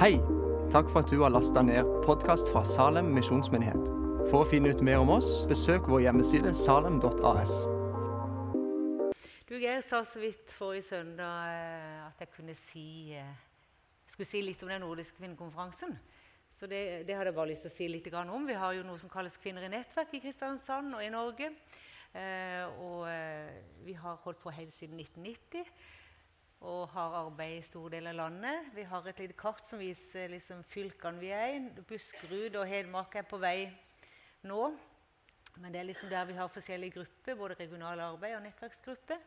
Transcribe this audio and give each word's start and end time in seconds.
Hei! 0.00 0.14
Takk 0.72 0.86
for 0.88 1.02
at 1.02 1.10
du 1.12 1.18
har 1.20 1.28
lasta 1.28 1.60
ned 1.60 1.84
podkast 2.06 2.48
fra 2.48 2.62
Salem 2.64 3.10
misjonsmyndighet. 3.12 3.90
For 4.30 4.38
å 4.40 4.46
finne 4.48 4.70
ut 4.72 4.80
mer 4.80 5.02
om 5.02 5.10
oss, 5.12 5.42
besøk 5.50 5.90
vår 5.92 6.06
hjemmeside 6.06 6.54
salem.as. 6.56 7.52
Du, 9.44 9.52
Geir 9.60 9.84
sa 9.84 10.00
så 10.08 10.22
vidt 10.22 10.54
forrige 10.56 10.86
søndag 10.88 11.52
eh, 11.52 12.00
at 12.06 12.24
jeg 12.24 12.32
kunne 12.32 12.56
si, 12.56 12.86
eh, 13.12 13.28
skulle 14.08 14.30
si 14.32 14.40
litt 14.40 14.64
om 14.64 14.72
den 14.72 14.80
nordiske 14.86 15.20
kvinnekonferansen. 15.20 15.92
Så 16.48 16.64
det, 16.64 17.04
det 17.04 17.20
hadde 17.20 17.34
jeg 17.34 17.40
bare 17.42 17.52
lyst 17.52 17.68
til 17.68 17.74
å 17.74 17.76
si 17.76 17.92
litt 17.92 18.08
om. 18.24 18.48
Vi 18.48 18.56
har 18.56 18.80
jo 18.80 18.88
noe 18.88 19.04
som 19.04 19.12
kalles 19.12 19.36
Kvinner 19.36 19.68
i 19.68 19.72
nettverk 19.76 20.16
i 20.16 20.24
Kristiansand 20.24 20.96
og 20.96 21.04
i 21.04 21.12
Norge. 21.12 21.52
Eh, 22.16 22.64
og 22.88 23.04
vi 23.84 24.00
har 24.00 24.16
holdt 24.24 24.40
på 24.40 24.56
helt 24.62 24.72
siden 24.72 24.96
1990 24.96 25.68
og 26.60 26.90
har 26.92 27.14
arbeid 27.22 27.56
i 27.58 27.64
store 27.64 27.94
deler 27.96 28.12
av 28.12 28.18
landet. 28.18 28.66
Vi 28.76 28.84
har 28.84 29.06
et 29.08 29.20
lite 29.22 29.36
kart 29.38 29.64
som 29.64 29.80
viser 29.80 30.28
liksom, 30.28 30.60
fylkene 30.68 31.20
vi 31.20 31.30
er 31.32 31.54
i. 31.54 31.60
Buskerud 31.88 32.58
og 32.60 32.68
Hedmark 32.68 33.16
er 33.16 33.28
på 33.28 33.38
vei 33.40 33.70
nå. 34.44 34.66
Men 35.60 35.72
det 35.72 35.80
er 35.80 35.88
liksom 35.88 36.10
der 36.12 36.28
vi 36.28 36.36
har 36.36 36.52
forskjellige 36.52 36.98
grupper, 36.98 37.38
både 37.38 37.56
regionale 37.58 38.04
arbeid 38.04 38.36
og 38.36 38.44
nettverksgrupper. 38.44 39.22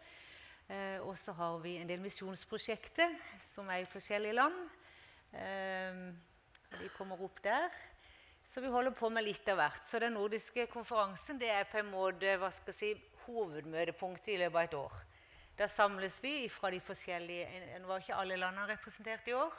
Eh, 0.69 0.99
og 1.01 1.17
så 1.19 1.33
har 1.35 1.57
vi 1.63 1.75
en 1.79 1.89
del 1.89 2.03
misjonsprosjekter 2.03 3.17
som 3.41 3.69
er 3.73 3.81
i 3.81 3.89
forskjellige 3.89 4.37
land. 4.37 4.59
Eh, 5.33 6.05
de 6.77 6.91
kommer 6.97 7.21
opp 7.21 7.41
der. 7.43 7.73
Så 8.45 8.61
vi 8.61 8.69
holder 8.69 8.93
på 8.93 9.09
med 9.09 9.25
litt 9.25 9.49
av 9.49 9.57
hvert. 9.57 9.81
Så 9.87 9.99
den 10.03 10.13
nordiske 10.17 10.67
konferansen 10.71 11.41
det 11.41 11.49
er 11.49 11.65
på 11.69 11.81
en 11.81 11.89
måte 11.91 12.37
hva 12.37 12.51
skal 12.53 12.75
jeg 12.75 12.79
si, 12.79 13.09
hovedmøtepunktet 13.25 14.33
i 14.35 14.39
løpet 14.41 14.59
av 14.59 14.63
et 14.67 14.79
år. 14.83 15.01
Da 15.57 15.67
samles 15.69 16.17
vi 16.23 16.49
fra 16.49 16.71
de 16.73 16.79
forskjellige 16.81 17.79
Nå 17.81 17.89
var 17.89 18.01
ikke 18.01 18.17
alle 18.17 18.39
landene 18.41 18.65
representert 18.71 19.27
i 19.29 19.35
år. 19.37 19.53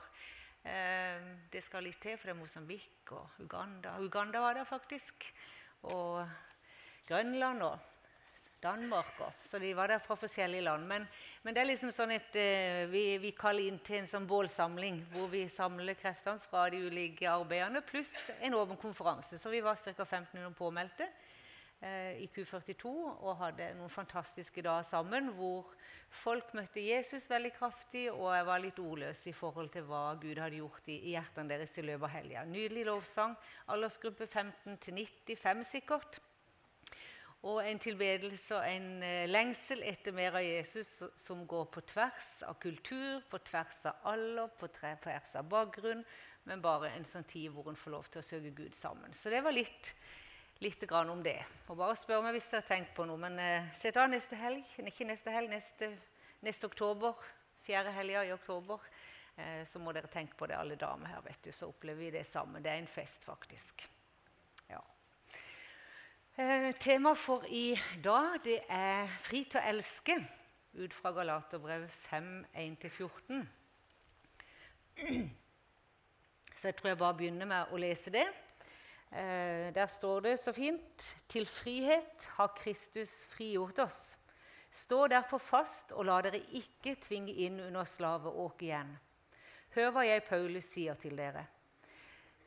Ehm, 0.67 1.29
det 1.53 1.63
skal 1.63 1.85
litt 1.87 2.01
til, 2.03 2.17
for 2.19 2.31
det 2.31 2.35
er 2.35 2.41
Mosambik 2.41 3.13
og 3.15 3.41
Uganda. 3.45 3.99
Uganda 4.03 4.41
var 4.43 4.57
der 4.59 4.67
faktisk. 4.67 5.27
Og 5.93 6.25
Grønland 7.07 7.63
og 7.63 7.79
Danmark 8.65 9.21
òg. 9.21 9.33
Så 9.45 9.61
de 9.61 9.71
var 9.77 9.93
der 9.93 10.01
fra 10.03 10.17
forskjellige 10.17 10.65
land. 10.65 10.87
Men, 10.89 11.07
men 11.43 11.55
det 11.55 11.63
er 11.63 11.69
liksom 11.69 11.93
sånn 11.93 12.15
at 12.17 12.39
eh, 12.41 12.87
vi, 12.91 13.05
vi, 13.21 13.35
kaller 13.37 13.69
inn 13.69 13.79
til 13.85 14.01
en 14.01 14.09
sånn 14.09 14.27
bålsamling 14.27 15.03
hvor 15.13 15.29
vi 15.31 15.45
samler 15.53 15.99
kreftene 16.01 16.41
fra 16.43 16.65
de 16.73 16.81
ulike 16.89 17.29
arbeidene, 17.29 17.85
pluss 17.85 18.33
en 18.41 18.57
åpen 18.57 18.81
konferanse. 18.81 19.39
Så 19.39 19.53
vi 19.53 19.61
var 19.63 19.77
ca. 19.77 19.93
1500 19.93 20.57
påmeldte. 20.59 21.11
Eh, 21.85 22.23
i 22.25 22.29
Q42 22.33 22.89
og 22.89 23.35
hadde 23.43 23.67
noen 23.77 23.93
fantastiske 23.93 24.63
dager 24.65 24.87
sammen 24.89 25.27
hvor 25.37 25.75
folk 26.09 26.55
møtte 26.57 26.81
Jesus 26.81 27.27
veldig 27.29 27.51
kraftig, 27.59 28.07
og 28.13 28.31
jeg 28.33 28.47
var 28.49 28.63
litt 28.63 28.79
ordløs 28.81 29.27
i 29.29 29.35
forhold 29.37 29.69
til 29.75 29.85
hva 29.91 30.15
Gud 30.23 30.41
hadde 30.41 30.63
gjort 30.63 30.89
i, 30.89 30.97
hjertene 31.13 31.51
deres 31.51 31.77
i 31.77 31.85
løpet 31.85 32.07
av 32.09 32.15
helga. 32.15 32.45
Nydelig 32.49 32.87
lovsang. 32.89 33.35
Aldersgruppe 33.75 34.25
15 34.25 34.79
til 34.87 35.03
95 35.03 35.67
sikkert. 35.75 36.21
Og 37.45 37.61
en 37.61 37.83
tilbedelse 37.85 38.57
og 38.57 38.65
en 38.65 39.05
eh, 39.05 39.29
lengsel 39.29 39.85
etter 39.85 40.17
mer 40.17 40.41
av 40.41 40.47
Jesus 40.47 41.03
som 41.21 41.45
går 41.45 41.69
på 41.75 41.85
tvers 41.93 42.31
av 42.49 42.57
kultur, 42.65 43.21
på 43.29 43.43
tvers 43.45 43.85
av 43.93 44.09
alder, 44.15 44.49
på 44.57 44.73
tvers 44.73 45.37
av 45.37 45.53
bakgrunn, 45.53 46.01
men 46.49 46.65
bare 46.65 46.95
en 46.95 47.05
sånn 47.09 47.29
tid 47.29 47.53
hvor 47.53 47.69
en 47.69 47.77
får 47.77 47.93
lov 47.93 48.09
til 48.09 48.23
å 48.23 48.25
søke 48.25 48.57
Gud 48.57 48.77
sammen. 48.77 49.13
Så 49.13 49.29
det 49.33 49.45
var 49.45 49.53
litt 49.53 49.93
litt 50.65 50.85
om 50.93 51.23
det. 51.23 51.39
Og 51.69 51.77
bare 51.77 51.97
spør 51.97 52.23
meg 52.25 52.37
hvis 52.37 52.49
dere 52.51 52.63
har 52.63 52.69
tenkt 52.69 52.95
på 52.97 53.05
noe. 53.09 53.21
Men 53.21 53.39
eh, 53.39 53.73
se 53.77 53.93
da 53.93 54.07
neste 54.09 54.37
helg. 54.41 54.65
Ikke 54.81 55.07
neste 55.09 55.33
helg, 55.35 55.51
neste, 55.53 55.91
neste 56.45 56.69
oktober. 56.71 57.19
Fjerde 57.65 57.93
helga 57.93 58.25
i 58.25 58.33
oktober. 58.33 58.81
Eh, 59.37 59.65
så 59.69 59.81
må 59.83 59.93
dere 59.93 60.11
tenke 60.13 60.37
på 60.39 60.49
det, 60.49 60.57
alle 60.57 60.79
damer 60.81 61.13
her. 61.13 61.21
vet 61.27 61.43
du, 61.43 61.53
Så 61.53 61.69
opplever 61.69 62.01
vi 62.01 62.11
det 62.17 62.25
sammen. 62.27 62.63
Det 62.63 62.73
er 62.73 62.81
en 62.81 62.89
fest, 62.91 63.25
faktisk. 63.25 63.87
Ja. 64.71 64.81
Eh, 66.37 66.73
Temaet 66.81 67.19
for 67.19 67.45
i 67.47 67.77
dag 68.03 68.41
det 68.45 68.63
er 68.69 69.07
'Fri 69.07 69.45
til 69.45 69.61
å 69.61 69.69
elske', 69.69 70.25
ut 70.75 70.95
fra 70.95 71.13
Galaterbrev 71.13 71.89
5, 71.89 72.47
1-14. 72.55 73.49
Så 76.57 76.69
jeg 76.69 76.77
tror 76.77 76.89
jeg 76.89 76.99
bare 76.99 77.15
begynner 77.15 77.47
med 77.47 77.67
å 77.73 77.77
lese 77.77 78.11
det. 78.11 78.27
Eh, 79.15 79.73
der 79.75 79.87
står 79.87 80.21
det 80.21 80.39
så 80.43 80.53
fint 80.53 81.05
Til 81.31 81.47
frihet 81.47 82.29
har 82.35 82.55
Kristus 82.59 83.25
frigjort 83.31 83.79
oss. 83.79 84.19
Stå 84.75 85.05
derfor 85.07 85.39
fast 85.39 85.93
og 85.95 86.09
la 86.09 86.17
dere 86.27 86.41
ikke 86.59 86.97
tvinge 86.99 87.31
inn 87.47 87.61
under 87.63 87.87
slaveåk 87.87 88.65
igjen. 88.67 88.89
Hør 89.77 89.93
hva 89.95 90.03
jeg, 90.03 90.25
Paulus, 90.27 90.67
sier 90.67 90.99
til 90.99 91.15
dere. 91.19 91.45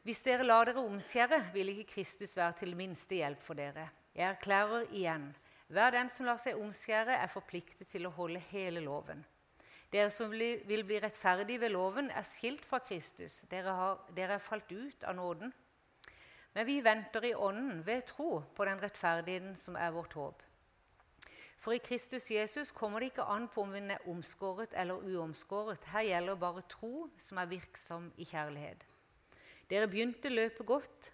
Hvis 0.03 0.25
dere 0.25 0.43
lar 0.43 0.67
dere 0.67 0.83
omskjære, 0.83 1.39
vil 1.53 1.71
ikke 1.71 1.93
Kristus 1.93 2.35
være 2.35 2.57
til 2.59 2.75
minste 2.75 3.15
hjelp 3.15 3.39
for 3.43 3.59
dere. 3.59 3.85
Jeg 4.15 4.27
erklærer 4.33 4.91
igjen. 4.91 5.29
Hver 5.71 5.95
den 5.95 6.11
som 6.11 6.27
lar 6.27 6.39
seg 6.39 6.59
omskjære, 6.59 7.15
er 7.15 7.31
forpliktet 7.31 7.87
til 7.91 8.07
å 8.07 8.11
holde 8.15 8.43
hele 8.51 8.83
loven. 8.83 9.23
Dere 9.91 10.11
som 10.11 10.31
vil 10.31 10.83
bli 10.87 10.99
rettferdige 10.99 11.63
ved 11.63 11.71
loven, 11.71 12.11
er 12.11 12.27
skilt 12.27 12.67
fra 12.67 12.79
Kristus. 12.83 13.45
Dere, 13.47 13.71
har, 13.71 14.03
dere 14.15 14.35
er 14.35 14.43
falt 14.43 14.71
ut 14.71 15.07
av 15.07 15.15
nåden. 15.15 15.55
Men 16.57 16.65
vi 16.65 16.79
venter 16.81 17.25
i 17.25 17.35
ånden 17.37 17.83
ved 17.85 18.07
tro 18.09 18.39
på 18.57 18.65
den 18.65 18.79
rettferdigheten 18.81 19.51
som 19.53 19.75
er 19.77 19.91
vårt 19.93 20.15
håp. 20.17 20.39
For 21.61 21.75
i 21.75 21.81
Kristus 21.85 22.31
Jesus 22.33 22.71
kommer 22.73 23.03
det 23.03 23.11
ikke 23.11 23.27
an 23.29 23.45
på 23.53 23.61
om 23.61 23.75
hun 23.77 23.93
er 23.93 24.07
omskåret 24.09 24.73
eller 24.73 25.05
uomskåret. 25.05 25.85
Her 25.93 26.07
gjelder 26.07 26.39
bare 26.41 26.63
tro 26.65 27.11
som 27.21 27.37
er 27.37 27.51
virksom 27.51 28.09
i 28.17 28.25
kjærlighet. 28.25 28.81
Dere 29.69 29.91
begynte 29.91 30.33
løpet 30.33 30.65
godt. 30.65 31.11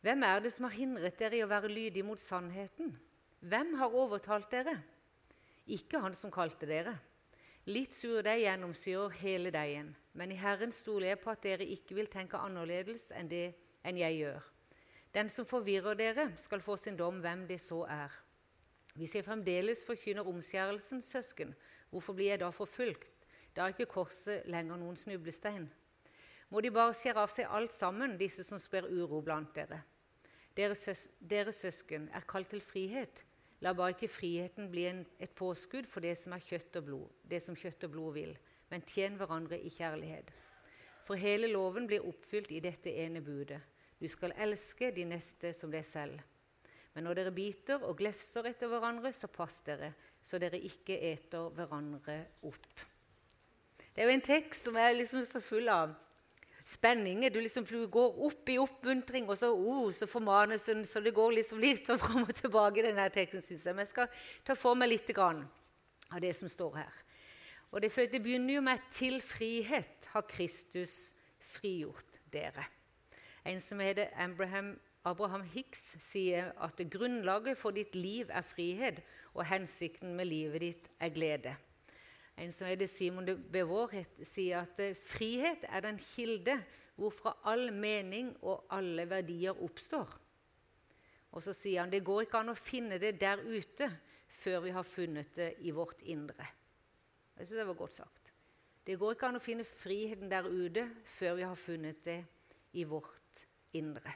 Hvem 0.00 0.24
er 0.24 0.40
det 0.40 0.54
som 0.56 0.64
har 0.64 0.78
hindret 0.78 1.20
dere 1.20 1.36
i 1.36 1.44
å 1.44 1.52
være 1.52 1.68
lydige 1.68 2.08
mot 2.08 2.20
sannheten? 2.22 2.96
Hvem 3.44 3.76
har 3.82 4.00
overtalt 4.00 4.48
dere? 4.48 4.78
Ikke 5.68 6.00
han 6.00 6.16
som 6.16 6.32
kalte 6.32 6.64
dere. 6.64 6.96
Litt 7.68 7.92
surdeig 7.92 8.46
gjennomsyrer 8.46 9.20
hele 9.20 9.52
deigen, 9.52 9.92
men 10.16 10.32
i 10.32 10.40
Herren 10.40 10.72
stoler 10.72 11.12
jeg 11.12 11.20
på 11.20 11.36
at 11.36 11.44
dere 11.44 11.68
ikke 11.68 12.00
vil 12.00 12.08
tenke 12.08 12.40
annerledes 12.40 13.10
enn 13.12 13.28
det 13.28 13.50
enn 13.86 14.00
jeg 14.00 14.18
gjør. 14.20 14.46
Den 15.14 15.30
som 15.32 15.46
forvirrer 15.48 15.96
dere, 15.98 16.30
skal 16.36 16.62
få 16.62 16.76
sin 16.76 16.96
dom, 16.96 17.20
hvem 17.24 17.46
det 17.48 17.60
så 17.60 17.82
er. 17.88 18.12
Hvis 18.98 19.14
jeg 19.14 19.24
fremdeles 19.24 19.84
forkynner 19.86 20.26
omskjærelsen, 20.28 21.02
søsken, 21.02 21.54
hvorfor 21.90 22.12
blir 22.12 22.32
jeg 22.32 22.40
da 22.40 22.50
forfulgt? 22.50 23.12
Da 23.56 23.64
er 23.64 23.74
ikke 23.74 23.90
korset 23.90 24.46
lenger 24.50 24.78
noen 24.78 24.96
snublestein. 24.96 25.68
Må 26.50 26.60
de 26.64 26.70
bare 26.72 26.96
skjære 26.96 27.22
av 27.22 27.30
seg 27.32 27.48
alt 27.52 27.74
sammen, 27.74 28.16
disse 28.20 28.44
som 28.46 28.60
sprer 28.62 28.88
uro 28.88 29.20
blant 29.24 29.50
dere. 29.56 29.82
Dere, 30.56 30.74
søs 30.74 31.08
dere 31.20 31.52
søsken 31.52 32.08
er 32.14 32.26
kalt 32.28 32.50
til 32.50 32.62
frihet. 32.64 33.24
La 33.62 33.74
bare 33.74 33.94
ikke 33.94 34.10
friheten 34.10 34.70
bli 34.70 34.86
en, 34.86 35.04
et 35.18 35.34
påskudd 35.34 35.86
for 35.90 36.04
det 36.04 36.14
som 36.18 36.34
er 36.34 36.44
kjøtt 36.44 36.78
og 36.80 36.86
blod, 36.86 37.14
det 37.26 37.42
som 37.42 37.58
kjøtt 37.58 37.86
og 37.88 37.94
blod 37.94 38.14
vil, 38.14 38.36
men 38.70 38.84
tjen 38.86 39.18
hverandre 39.18 39.58
i 39.58 39.70
kjærlighet. 39.72 40.30
For 41.08 41.16
hele 41.16 41.48
loven 41.48 41.86
blir 41.88 42.04
oppfylt 42.04 42.50
i 42.52 42.60
dette 42.60 42.92
ene 43.00 43.22
budet. 43.24 43.62
Du 43.96 44.04
skal 44.12 44.34
elske 44.36 44.90
de 44.92 45.06
neste 45.08 45.54
som 45.56 45.72
deg 45.72 45.86
selv. 45.86 46.18
Men 46.92 47.06
når 47.06 47.16
dere 47.16 47.32
biter 47.32 47.84
og 47.86 47.96
glefser 47.96 48.44
etter 48.50 48.68
hverandre, 48.68 49.12
så 49.16 49.30
pass 49.32 49.62
dere, 49.64 49.94
så 50.20 50.36
dere 50.42 50.60
ikke 50.60 50.98
eter 51.08 51.48
hverandre 51.56 52.18
opp. 52.44 52.84
Det 53.94 54.04
er 54.04 54.10
jo 54.10 54.16
en 54.18 54.28
tekst 54.28 54.68
som 54.68 54.76
er 54.76 54.98
liksom 54.98 55.24
så 55.26 55.40
full 55.42 55.70
av 55.72 55.96
spenninger. 56.68 57.32
Du 57.32 57.40
liksom 57.40 57.64
går 57.64 58.20
opp 58.28 58.52
i 58.52 58.58
oppmuntring, 58.60 59.28
og 59.30 59.40
så, 59.40 59.48
oh, 59.54 59.88
så 59.94 60.06
formanes 60.10 60.68
den, 60.68 60.84
så 60.84 61.00
det 61.00 61.16
går 61.16 61.38
liksom 61.40 61.62
litt 61.64 61.88
fram 61.88 62.26
og 62.26 62.34
tilbake 62.36 62.82
i 62.82 62.88
denne 62.90 63.08
teksten, 63.14 63.42
syns 63.42 63.64
jeg. 63.64 63.78
Men 63.78 63.86
jeg 63.86 63.94
skal 63.94 64.12
ta 64.44 64.58
for 64.58 64.76
meg 64.76 64.92
litt 64.92 65.14
av 65.16 66.20
det 66.20 66.36
som 66.36 66.52
står 66.52 66.82
her. 66.82 67.04
Og 67.70 67.82
det, 67.82 68.22
begynner 68.22 68.54
jo 68.54 68.60
med 68.60 68.78
'til 68.90 69.20
frihet 69.20 70.08
har 70.08 70.20
Kristus 70.20 71.14
frigjort 71.40 72.20
dere'. 72.32 72.64
En 73.44 73.60
som 73.60 73.80
heter 73.80 74.08
Abraham, 74.16 74.80
Abraham 75.04 75.42
Hicks, 75.42 75.96
sier 76.00 76.52
at 76.64 76.80
grunnlaget 76.90 77.58
for 77.58 77.70
ditt 77.70 77.94
liv 77.94 78.26
er 78.30 78.42
frihet, 78.42 79.00
og 79.34 79.46
hensikten 79.46 80.14
med 80.14 80.24
livet 80.24 80.60
ditt 80.60 80.88
er 81.00 81.08
glede. 81.08 81.56
En 82.38 82.52
som 82.52 82.68
heter 82.68 82.86
Simon 82.86 83.26
de 83.26 83.36
Beauvoir, 83.36 83.92
sier 84.22 84.62
at 84.62 84.80
eh, 84.80 84.94
frihet 84.94 85.64
er 85.68 85.80
den 85.80 85.98
kilde 85.98 86.54
hvorfra 86.98 87.36
all 87.44 87.72
mening 87.72 88.30
og 88.42 88.66
alle 88.70 89.06
verdier 89.10 89.58
oppstår. 89.62 90.08
Og 91.32 91.42
så 91.42 91.52
sier 91.52 91.82
han 91.82 91.92
det 91.92 92.04
går 92.06 92.24
ikke 92.26 92.40
an 92.40 92.54
å 92.54 92.58
finne 92.58 92.98
det 92.98 93.20
der 93.20 93.42
ute 93.42 93.90
før 94.28 94.64
vi 94.64 94.70
har 94.70 94.86
funnet 94.86 95.34
det 95.36 95.52
i 95.66 95.74
vårt 95.74 96.00
indre. 96.06 96.46
Jeg 97.38 97.46
syns 97.46 97.60
det 97.60 97.66
var 97.68 97.78
godt 97.78 97.94
sagt. 97.94 98.32
Det 98.86 98.96
går 98.98 99.14
ikke 99.14 99.28
an 99.28 99.38
å 99.38 99.42
finne 99.42 99.66
friheten 99.68 100.30
der 100.30 100.46
ute 100.48 100.86
før 101.06 101.36
vi 101.38 101.44
har 101.46 101.58
funnet 101.58 102.00
det 102.06 102.22
i 102.80 102.86
vårt 102.88 103.44
indre. 103.78 104.14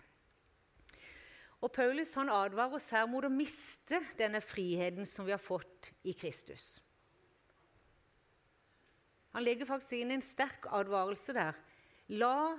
Og 1.63 1.71
Paulus 1.71 2.17
han 2.19 2.33
advarer 2.33 2.75
oss 2.81 2.89
her 2.91 3.07
mot 3.07 3.23
å 3.23 3.31
miste 3.31 4.01
denne 4.19 4.41
friheten 4.43 5.07
som 5.07 5.29
vi 5.29 5.35
har 5.35 5.43
fått 5.43 5.93
i 6.09 6.17
Kristus. 6.19 6.81
Han 9.33 9.47
legger 9.47 9.69
faktisk 9.69 10.01
inn 10.01 10.17
en 10.17 10.25
sterk 10.25 10.67
advarelse 10.75 11.37
der. 11.37 11.61
La 12.19 12.59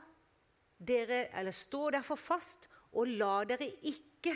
dere, 0.79 1.27
eller 1.35 1.53
Stå 1.53 1.89
derfor 1.93 2.17
fast, 2.17 2.69
og 2.93 3.11
la 3.19 3.43
dere 3.49 3.67
ikke 3.89 4.33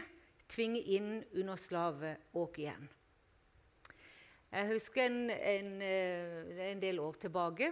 tvinge 0.49 0.83
inn 0.97 1.21
under 1.37 1.57
slaveåk 1.61 2.59
igjen. 2.61 2.89
Jeg 4.51 4.67
husker 4.71 5.05
en, 5.09 5.29
en, 5.29 5.71
eh, 5.83 6.69
en, 6.71 6.81
del 6.81 6.99
år 7.03 7.17
tilbake 7.19 7.67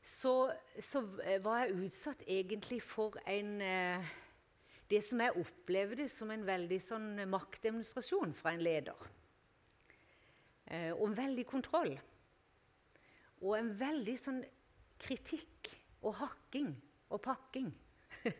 så, 0.00 0.48
så, 0.80 1.02
var 1.44 1.58
jeg 1.60 1.76
utsatt 1.76 2.22
egentlig 2.24 2.80
for 2.80 3.18
en 3.28 3.60
eh, 3.60 4.12
Det 4.90 5.02
som 5.04 5.20
jeg 5.20 5.36
opplevde 5.36 6.08
som 6.08 6.32
en 6.32 6.46
veldig 6.46 6.78
sånn 6.82 7.10
maktdemonstrasjon 7.30 8.32
fra 8.34 8.56
en 8.56 8.64
leder. 8.64 8.96
Om 10.70 10.96
og 10.96 11.04
en 11.06 11.14
veldig 11.18 11.44
kontroll. 11.46 11.92
Og 13.42 13.54
en 13.54 13.70
veldig 13.70 14.16
sånn 14.18 14.40
kritikk 14.98 15.70
og 16.02 16.16
hakking 16.18 16.72
og 17.10 17.22
pakking. 17.22 17.70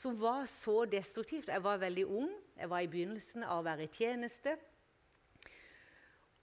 Som 0.00 0.14
var 0.20 0.46
så 0.46 0.84
destruktivt. 0.86 1.50
Jeg 1.50 1.62
var 1.64 1.82
veldig 1.82 2.06
ung. 2.06 2.30
Jeg 2.54 2.70
var 2.70 2.84
i 2.84 2.90
begynnelsen 2.90 3.42
av 3.42 3.64
å 3.64 3.66
være 3.66 3.88
i 3.88 3.90
tjeneste. 3.90 4.54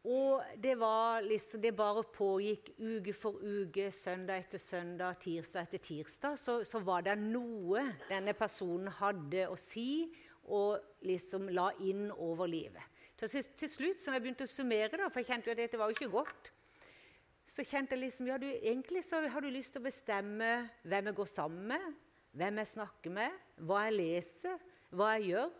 Og 0.07 0.44
det 0.63 0.77
var 0.80 1.25
liksom, 1.25 1.62
det 1.62 1.74
bare 1.75 2.06
pågikk 2.15 2.69
uke 2.80 3.13
for 3.15 3.42
uke, 3.44 3.89
søndag 3.92 4.45
etter 4.45 4.62
søndag, 4.62 5.18
tirsdag 5.19 5.68
etter 5.68 5.83
tirsdag. 5.83 6.38
Så, 6.39 6.62
så 6.63 6.80
var 6.80 7.04
det 7.04 7.18
noe 7.19 7.83
denne 8.07 8.36
personen 8.38 8.88
hadde 9.01 9.50
å 9.51 9.57
si 9.59 10.07
og 10.48 10.80
liksom 11.04 11.50
la 11.51 11.74
inn 11.83 12.07
over 12.13 12.48
livet. 12.48 12.83
Til, 13.18 13.31
til 13.31 13.69
slutt, 13.69 14.00
som 14.00 14.15
jeg 14.15 14.24
begynte 14.24 14.45
å 14.48 14.51
summere, 14.51 14.94
da, 14.95 15.09
for 15.09 15.19
jeg 15.19 15.31
kjente 15.33 15.50
jo 15.50 15.56
at 15.57 15.59
dette 15.59 15.81
var 15.81 15.92
jo 15.92 15.98
ikke 15.98 16.13
godt, 16.13 16.53
så 17.48 17.63
kjente 17.68 17.95
jeg 17.95 18.06
liksom 18.06 18.27
ja, 18.30 18.38
du, 18.39 18.48
egentlig 18.48 19.03
så 19.07 19.21
har 19.24 19.44
du 19.44 19.50
lyst 19.51 19.74
til 19.75 19.81
å 19.81 19.88
bestemme 19.88 20.51
hvem 20.88 21.10
jeg 21.10 21.18
går 21.18 21.30
sammen 21.31 21.69
med, 21.74 22.00
hvem 22.38 22.60
jeg 22.62 22.71
snakker 22.75 23.15
med, 23.15 23.38
hva 23.68 23.86
jeg 23.88 23.95
leser, 23.98 24.57
hva 24.94 25.13
jeg 25.15 25.31
gjør, 25.33 25.53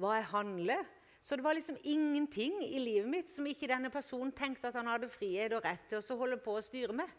hva 0.00 0.16
jeg 0.18 0.28
handler. 0.32 0.90
Så 1.22 1.36
det 1.38 1.44
var 1.46 1.54
liksom 1.54 1.76
ingenting 1.86 2.56
i 2.66 2.80
livet 2.82 3.10
mitt 3.10 3.30
som 3.30 3.46
ikke 3.46 3.68
denne 3.70 3.92
personen 3.94 4.32
tenkte 4.34 4.72
at 4.72 4.78
han 4.80 4.90
hadde 4.90 5.10
frihet 5.10 5.54
og 5.54 5.62
rett 5.62 5.84
til 5.86 6.02
å 6.02 6.18
holde 6.18 6.40
på 6.42 6.56
å 6.58 6.64
styre 6.66 6.96
med. 6.98 7.12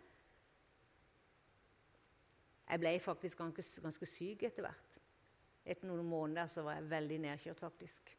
Jeg 2.67 2.81
ble 2.81 2.91
faktisk 2.99 3.39
ganske, 3.39 3.63
ganske 3.85 4.09
syk 4.09 4.43
etter 4.49 4.65
hvert. 4.65 4.99
Etter 5.63 5.87
noen 5.87 6.03
måneder 6.03 6.51
så 6.51 6.65
var 6.65 6.75
jeg 6.75 6.91
veldig 6.91 7.21
nedkjørt, 7.23 7.63
faktisk. 7.63 8.11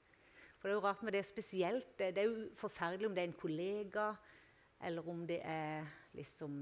For 0.56 0.70
det 0.70 0.72
er 0.72 0.78
jo 0.78 0.86
rart 0.86 1.04
med 1.04 1.12
det 1.12 1.24
spesielt. 1.28 1.90
Det, 1.98 2.14
er 2.16 2.30
jo 2.30 2.48
forferdelig 2.56 3.10
om 3.10 3.16
det 3.16 3.24
er 3.24 3.28
en 3.28 3.36
kollega, 3.36 4.08
eller 4.88 5.12
om 5.12 5.26
det 5.28 5.42
er 5.44 5.84
liksom 6.16 6.54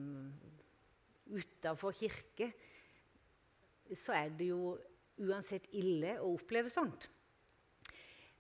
utafor 1.31 1.95
kirke. 1.95 2.51
Så 3.95 4.17
er 4.19 4.35
det 4.35 4.51
jo 4.51 4.75
uansett 5.23 5.71
ille 5.79 6.17
å 6.19 6.33
oppleve 6.35 6.73
sånt. 6.73 7.12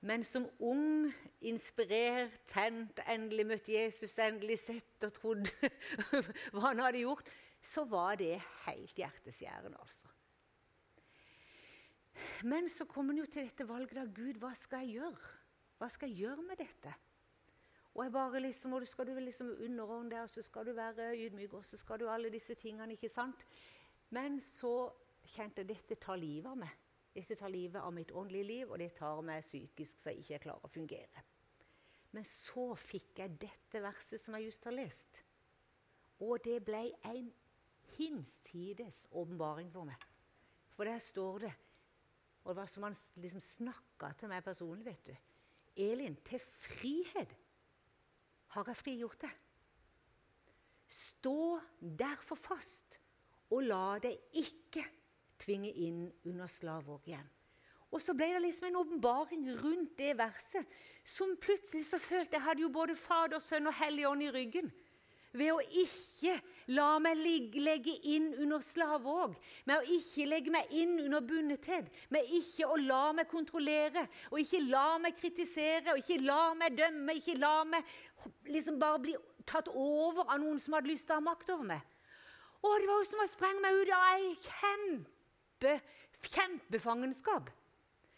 Men 0.02 0.24
som 0.26 0.48
ung, 0.58 1.12
inspirert, 1.46 2.34
tent, 2.50 2.98
endelig 3.06 3.44
møtt 3.46 3.68
Jesus, 3.70 4.16
endelig 4.18 4.58
sett 4.64 5.06
og 5.06 5.12
trodd 5.14 5.52
hva 6.52 6.64
han 6.72 6.82
hadde 6.82 7.04
gjort, 7.04 7.30
så 7.62 7.84
var 7.86 8.18
det 8.18 8.34
helt 8.64 8.98
hjerteskjærende, 8.98 9.78
altså. 9.78 10.10
Men 12.50 12.66
så 12.68 12.84
kommer 12.90 13.14
en 13.14 13.22
jo 13.22 13.28
til 13.30 13.46
dette 13.46 13.66
valget 13.68 13.94
da. 13.96 14.04
Gud, 14.10 14.40
hva 14.42 14.50
skal 14.58 14.84
jeg 14.84 14.98
gjøre? 14.98 15.30
Hva 15.78 15.88
skal 15.90 16.10
jeg 16.10 16.26
gjøre 16.26 16.44
med 16.50 16.58
dette? 16.60 16.92
Og 17.92 18.04
jeg 18.06 18.12
bare 18.14 18.40
liksom, 18.40 18.74
og 18.74 18.86
skal 18.88 19.06
du 19.08 19.14
liksom 19.20 19.54
underordne 19.54 20.10
deg, 20.10 20.24
og 20.24 20.30
så 20.32 20.42
skal 20.42 20.66
du 20.66 20.74
være 20.76 21.12
ydmyk, 21.26 21.54
og 21.58 21.64
så 21.64 21.78
skal 21.78 22.00
du 22.00 22.08
alle 22.10 22.32
disse 22.32 22.54
tingene. 22.58 22.96
ikke 22.96 23.12
sant? 23.12 23.46
Men 24.10 24.40
så 24.40 24.90
kjente 25.34 25.62
jeg 25.62 25.70
dette 25.74 26.00
tar 26.00 26.18
livet 26.20 26.50
av 26.50 26.58
meg. 26.58 26.81
Dette 27.12 27.36
tar 27.36 27.52
livet 27.52 27.82
av 27.82 27.92
mitt 27.92 28.12
åndelige 28.16 28.48
liv, 28.48 28.70
og 28.70 28.80
det 28.80 28.94
tar 28.96 29.20
meg 29.26 29.44
psykisk 29.44 30.00
så 30.00 30.12
jeg 30.12 30.22
ikke 30.22 30.44
klarer 30.46 30.64
å 30.64 30.72
fungere. 30.72 31.24
Men 32.12 32.24
så 32.28 32.70
fikk 32.76 33.20
jeg 33.20 33.36
dette 33.40 33.82
verset 33.84 34.20
som 34.20 34.36
jeg 34.36 34.48
just 34.48 34.64
har 34.68 34.76
lest. 34.76 35.22
Og 36.24 36.40
det 36.44 36.58
ble 36.64 36.86
en 37.08 37.28
hinsides 37.96 39.06
åpenbaring 39.10 39.68
for 39.72 39.88
meg. 39.88 40.08
For 40.72 40.88
der 40.88 41.02
står 41.02 41.44
det 41.46 41.52
Og 42.42 42.50
det 42.50 42.56
var 42.58 42.66
som 42.66 42.82
han 42.82 42.96
liksom 43.22 43.40
snakka 43.40 44.08
til 44.18 44.30
meg 44.32 44.42
personlig, 44.42 44.82
vet 44.82 45.12
du. 45.12 45.12
Elin, 45.84 46.16
til 46.26 46.40
frihet 46.42 47.36
har 48.56 48.66
jeg 48.66 48.80
frigjort 48.80 49.22
deg. 49.22 49.36
Stå 50.90 51.60
derfor 51.78 52.36
fast, 52.36 52.98
og 53.54 53.62
la 53.62 54.00
deg 54.02 54.18
ikke 54.42 54.82
tvinge 55.42 55.72
inn 55.74 56.06
under 56.28 56.50
slavåk 56.50 57.10
igjen. 57.10 57.28
Og 57.92 58.00
så 58.00 58.14
ble 58.16 58.30
det 58.32 58.40
liksom 58.46 58.70
en 58.70 58.80
åpenbaring 58.80 59.44
rundt 59.60 59.98
det 59.98 60.14
verset 60.16 60.78
som 61.04 61.34
plutselig 61.36 61.84
så 61.90 61.98
følte 62.00 62.38
jeg 62.38 62.46
hadde 62.46 62.64
jo 62.64 62.72
både 62.72 62.96
Fader, 62.96 63.42
Sønn 63.42 63.68
og 63.68 63.76
Hellig 63.76 64.06
Ånd 64.08 64.24
i 64.24 64.30
ryggen 64.32 64.70
ved 65.32 65.48
å 65.48 65.60
ikke 65.80 66.34
la 66.76 66.98
meg 67.00 67.16
legge 67.16 67.94
inn 68.12 68.30
under 68.42 68.60
slavåg, 68.64 69.34
med 69.64 69.80
å 69.80 69.94
ikke 69.96 70.26
legge 70.28 70.52
meg 70.52 70.72
inn 70.76 70.98
under 71.06 71.24
bundethet, 71.24 71.88
med 72.12 72.28
ikke 72.36 72.68
å 72.68 72.76
la 72.80 73.04
meg 73.16 73.30
kontrollere, 73.30 74.04
og 74.30 74.42
ikke 74.42 74.60
la 74.68 74.98
meg 75.02 75.16
kritisere, 75.16 75.94
og 75.94 76.02
ikke 76.02 76.20
la 76.26 76.52
meg 76.58 76.76
dømme, 76.76 77.16
ikke 77.16 77.38
la 77.40 77.54
meg 77.68 77.96
liksom 78.52 78.76
bare 78.82 79.00
bli 79.06 79.16
tatt 79.48 79.72
over 79.72 80.28
av 80.28 80.38
noen 80.42 80.60
som 80.62 80.76
hadde 80.76 80.92
lyst 80.92 81.08
til 81.08 81.16
å 81.16 81.22
ha 81.22 81.26
makt 81.32 81.56
over 81.56 81.70
meg. 81.72 81.88
Å, 82.62 82.68
det 82.78 82.86
var 82.86 83.00
jo 83.00 83.08
som 83.08 83.24
å 83.24 83.30
sprenge 83.30 83.64
meg 83.64 83.80
ut 83.80 83.96
av 83.96 84.04
ei 84.12 84.28
kjempe, 84.44 85.11
kjempefangenskap. 86.22 87.50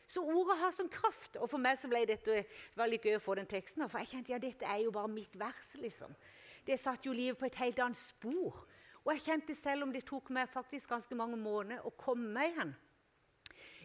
Så 0.06 0.22
ordet 0.22 0.58
har 0.60 0.72
sånn 0.76 0.92
kraft. 0.92 1.38
Og 1.40 1.48
for 1.50 1.60
meg 1.62 1.78
så 1.80 1.88
ble 1.90 2.04
dette 2.08 2.42
det 2.42 2.78
var 2.78 2.90
litt 2.90 3.04
gøy 3.04 3.16
å 3.18 3.24
få 3.24 3.38
den 3.38 3.48
teksten. 3.50 3.86
For 3.88 4.02
jeg 4.02 4.12
kjente 4.12 4.34
ja, 4.34 4.40
dette 4.42 4.68
er 4.68 4.84
jo 4.84 4.94
bare 4.94 5.10
mitt 5.10 5.36
vers. 5.40 5.74
liksom 5.80 6.12
det 6.66 6.80
satte 6.80 7.08
jo 7.08 7.16
livet 7.16 7.38
på 7.38 7.48
et 7.48 7.60
helt 7.60 7.80
annet 7.84 8.00
spor. 8.00 8.64
Og 9.04 9.12
jeg 9.12 9.24
kjente 9.26 9.56
selv 9.56 9.84
om 9.84 9.92
det 9.92 10.06
tok 10.08 10.30
meg 10.32 10.48
faktisk 10.52 10.94
ganske 10.94 11.16
mange 11.18 11.36
måneder 11.36 11.84
å 11.84 11.92
komme 11.98 12.30
meg 12.32 12.54
igjen 12.54 12.74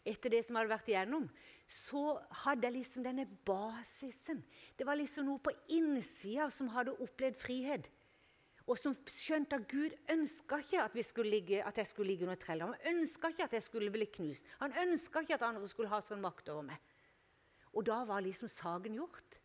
etter 0.07 0.31
det 0.31 0.39
som 0.47 0.55
hadde 0.55 0.71
vært 0.71 0.87
igjennom, 0.89 1.25
så 1.67 2.15
hadde 2.45 2.65
jeg 2.65 2.77
liksom 2.77 3.03
denne 3.03 3.25
basisen. 3.45 4.39
Det 4.79 4.87
var 4.87 4.95
liksom 4.95 5.27
noe 5.27 5.41
på 5.43 5.51
innsida 5.75 6.47
som 6.53 6.71
hadde 6.71 6.95
opplevd 7.03 7.35
frihet. 7.37 7.89
Og 8.69 8.77
som 8.77 8.93
skjønte 9.09 9.57
at 9.57 9.65
Gud 9.69 9.95
ønska 10.13 10.59
ikke 10.61 10.83
at, 10.83 10.97
ligge, 11.25 11.63
at, 11.65 11.77
jeg 11.81 11.87
skulle 11.89 12.11
ligge 12.11 12.27
under 12.27 12.37
trell. 12.37 12.61
Han 12.61 12.75
ønska 12.93 13.31
ikke 13.31 13.47
at 13.47 13.55
jeg 13.57 13.65
skulle 13.65 13.89
bli 13.91 14.05
knust. 14.05 14.45
Han 14.59 14.75
ønska 14.83 15.23
ikke 15.25 15.39
at 15.39 15.45
andre 15.47 15.67
skulle 15.67 15.89
ha 15.89 16.01
sånn 16.05 16.21
makt 16.21 16.51
over 16.53 16.67
meg. 16.69 16.91
Og 17.73 17.85
da 17.85 18.03
var 18.05 18.21
liksom 18.21 18.49
saken 18.49 18.99
gjort. 18.99 19.39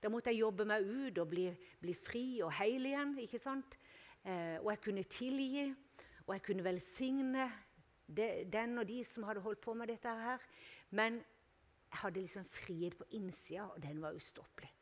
Da 0.00 0.08
måtte 0.08 0.32
jeg 0.32 0.40
jobbe 0.40 0.64
meg 0.64 0.86
ut 0.88 1.20
og 1.20 1.28
bli, 1.28 1.50
bli 1.80 1.92
fri 1.96 2.24
og 2.40 2.54
heil 2.56 2.88
igjen. 2.88 3.18
ikke 3.20 3.40
sant? 3.40 3.76
Eh, 4.24 4.56
og 4.62 4.70
jeg 4.72 4.82
kunne 4.86 5.04
tilgi, 5.04 5.68
og 6.26 6.34
jeg 6.36 6.44
kunne 6.48 6.64
velsigne 6.64 7.50
de, 8.08 8.30
den 8.48 8.80
og 8.80 8.88
de 8.88 9.02
som 9.04 9.28
hadde 9.28 9.44
holdt 9.44 9.60
på 9.60 9.76
med 9.76 9.92
dette 9.92 10.08
her. 10.08 10.50
Men 10.96 11.20
jeg 11.20 12.00
hadde 12.00 12.24
liksom 12.24 12.48
frihet 12.48 12.96
på 12.96 13.08
innsida, 13.18 13.68
og 13.68 13.82
den 13.82 14.00
var 14.00 14.16
ustoppelig. 14.16 14.72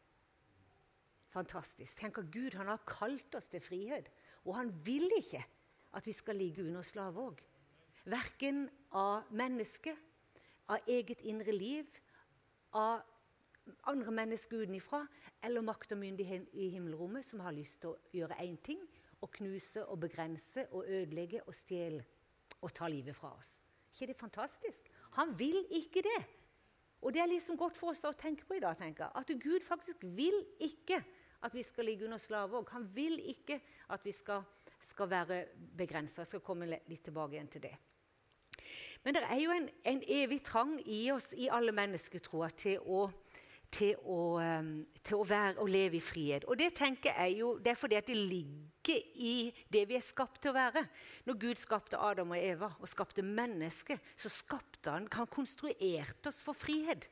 Fantastisk. 1.28 1.98
Tenk 2.00 2.18
at 2.18 2.30
Gud 2.32 2.56
han 2.56 2.70
har 2.70 2.80
kalt 2.88 3.34
oss 3.36 3.50
til 3.52 3.60
frihet, 3.60 4.08
og 4.44 4.56
han 4.56 4.72
vil 4.84 5.10
ikke 5.18 5.44
at 5.96 6.06
vi 6.06 6.12
skal 6.12 6.36
ligge 6.36 6.64
under 6.64 6.82
slaveåg. 6.82 7.40
Verken 8.08 8.66
av 8.96 9.28
mennesket, 9.36 9.96
av 10.68 10.84
eget 10.88 11.20
indre 11.28 11.52
liv, 11.52 11.88
av 12.76 13.04
andre 13.88 14.12
mennesker 14.12 14.64
utenfra 14.64 15.02
eller 15.44 15.64
makt 15.64 15.92
og 15.92 16.00
myndighet 16.00 16.48
i 16.56 16.70
himmelrommet 16.72 17.26
som 17.26 17.42
har 17.44 17.56
lyst 17.56 17.82
til 17.82 17.92
å 17.92 18.16
gjøre 18.16 18.40
én 18.44 18.56
ting 18.64 18.80
og 19.20 19.32
knuse 19.36 19.84
og 19.84 20.00
begrense 20.00 20.64
og 20.72 20.88
ødelegge 20.88 21.42
og 21.44 21.56
stjele 21.56 22.04
og 22.62 22.72
ta 22.74 22.88
livet 22.88 23.16
fra 23.16 23.34
oss. 23.36 23.58
ikke 23.92 24.06
det 24.06 24.16
fantastisk? 24.16 24.88
Han 25.16 25.38
vil 25.38 25.64
ikke 25.70 26.02
det. 26.02 26.24
Og 27.02 27.12
det 27.12 27.20
er 27.22 27.30
liksom 27.30 27.56
godt 27.56 27.76
for 27.76 27.90
oss 27.90 28.04
å 28.04 28.12
tenke 28.12 28.44
på 28.44 28.54
i 28.54 28.60
dag. 28.60 28.76
tenker 28.76 29.04
jeg, 29.04 29.12
At 29.14 29.42
Gud 29.42 29.60
faktisk 29.62 29.96
vil 30.02 30.44
ikke 30.60 31.02
at 31.42 31.54
vi 31.54 31.62
skal 31.62 31.86
ligge 31.88 32.04
under 32.04 32.18
slave 32.18 32.58
òg. 32.58 32.72
Han 32.74 32.88
vil 32.94 33.18
ikke 33.30 33.60
at 33.94 34.04
vi 34.04 34.12
skal, 34.12 34.42
skal 34.80 35.10
være 35.10 35.44
begrensa. 35.78 36.22
Jeg 36.22 36.34
skal 36.34 36.44
komme 36.44 36.68
litt 36.68 37.04
tilbake 37.04 37.36
igjen 37.36 37.52
til 37.52 37.66
det. 37.68 37.74
Men 39.04 39.14
det 39.14 39.22
er 39.30 39.40
jo 39.40 39.54
en, 39.54 39.68
en 39.86 40.00
evig 40.10 40.40
trang 40.44 40.74
i 40.84 41.04
oss, 41.14 41.30
i 41.38 41.48
alle 41.52 41.72
jeg, 41.72 42.56
til 42.56 42.78
å 42.82 43.06
til 43.70 43.98
å, 44.08 44.38
ehm, 44.40 44.86
til 45.04 45.20
å, 45.20 45.24
være, 45.28 45.58
å 45.60 45.66
leve 45.68 45.98
i 45.98 46.04
frihet. 46.04 46.46
Og 46.48 46.56
det 46.56 46.70
tenker 46.78 47.12
jeg 47.12 47.38
jo, 47.42 47.50
det 47.60 47.74
er 47.74 47.78
fordi 47.78 47.98
at 47.98 48.08
det 48.08 48.16
ligger 48.16 49.02
i 49.20 49.52
det 49.68 49.84
vi 49.90 49.98
er 49.98 50.04
skapt 50.04 50.40
til 50.42 50.54
å 50.54 50.56
være. 50.56 50.86
Når 51.28 51.40
Gud 51.42 51.60
skapte 51.60 52.00
Adam 52.00 52.32
og 52.32 52.40
Eva 52.40 52.70
og 52.78 52.88
skapte 52.88 53.24
mennesket, 53.24 54.00
så 54.16 54.32
skapte 54.32 54.94
han, 54.94 55.08
han 55.12 55.28
konstruerte 55.28 56.32
oss 56.32 56.40
for 56.44 56.56
frihet. 56.56 57.10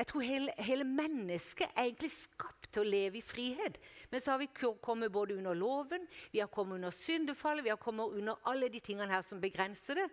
Jeg 0.00 0.06
tror 0.08 0.22
hele, 0.24 0.52
hele, 0.64 0.84
mennesket 0.88 1.74
er 1.74 1.90
egentlig 1.90 2.08
skapt 2.14 2.70
til 2.72 2.80
å 2.80 2.88
leve 2.88 3.18
i 3.18 3.24
frihet. 3.24 3.74
Men 4.08 4.22
så 4.24 4.32
har 4.32 4.40
vi 4.40 4.46
kommet 4.80 5.12
både 5.12 5.34
under 5.36 5.52
loven, 5.52 6.06
vi 6.32 6.40
har 6.40 6.48
kommet 6.48 6.78
under 6.78 6.94
syndefallet, 6.94 7.66
vi 7.66 7.72
har 7.74 7.76
kommet 7.76 8.14
under 8.16 8.38
alle 8.48 8.70
de 8.72 8.80
tingene 8.80 9.10
her 9.12 9.20
som 9.26 9.42
begrenser 9.42 10.00
det. 10.00 10.06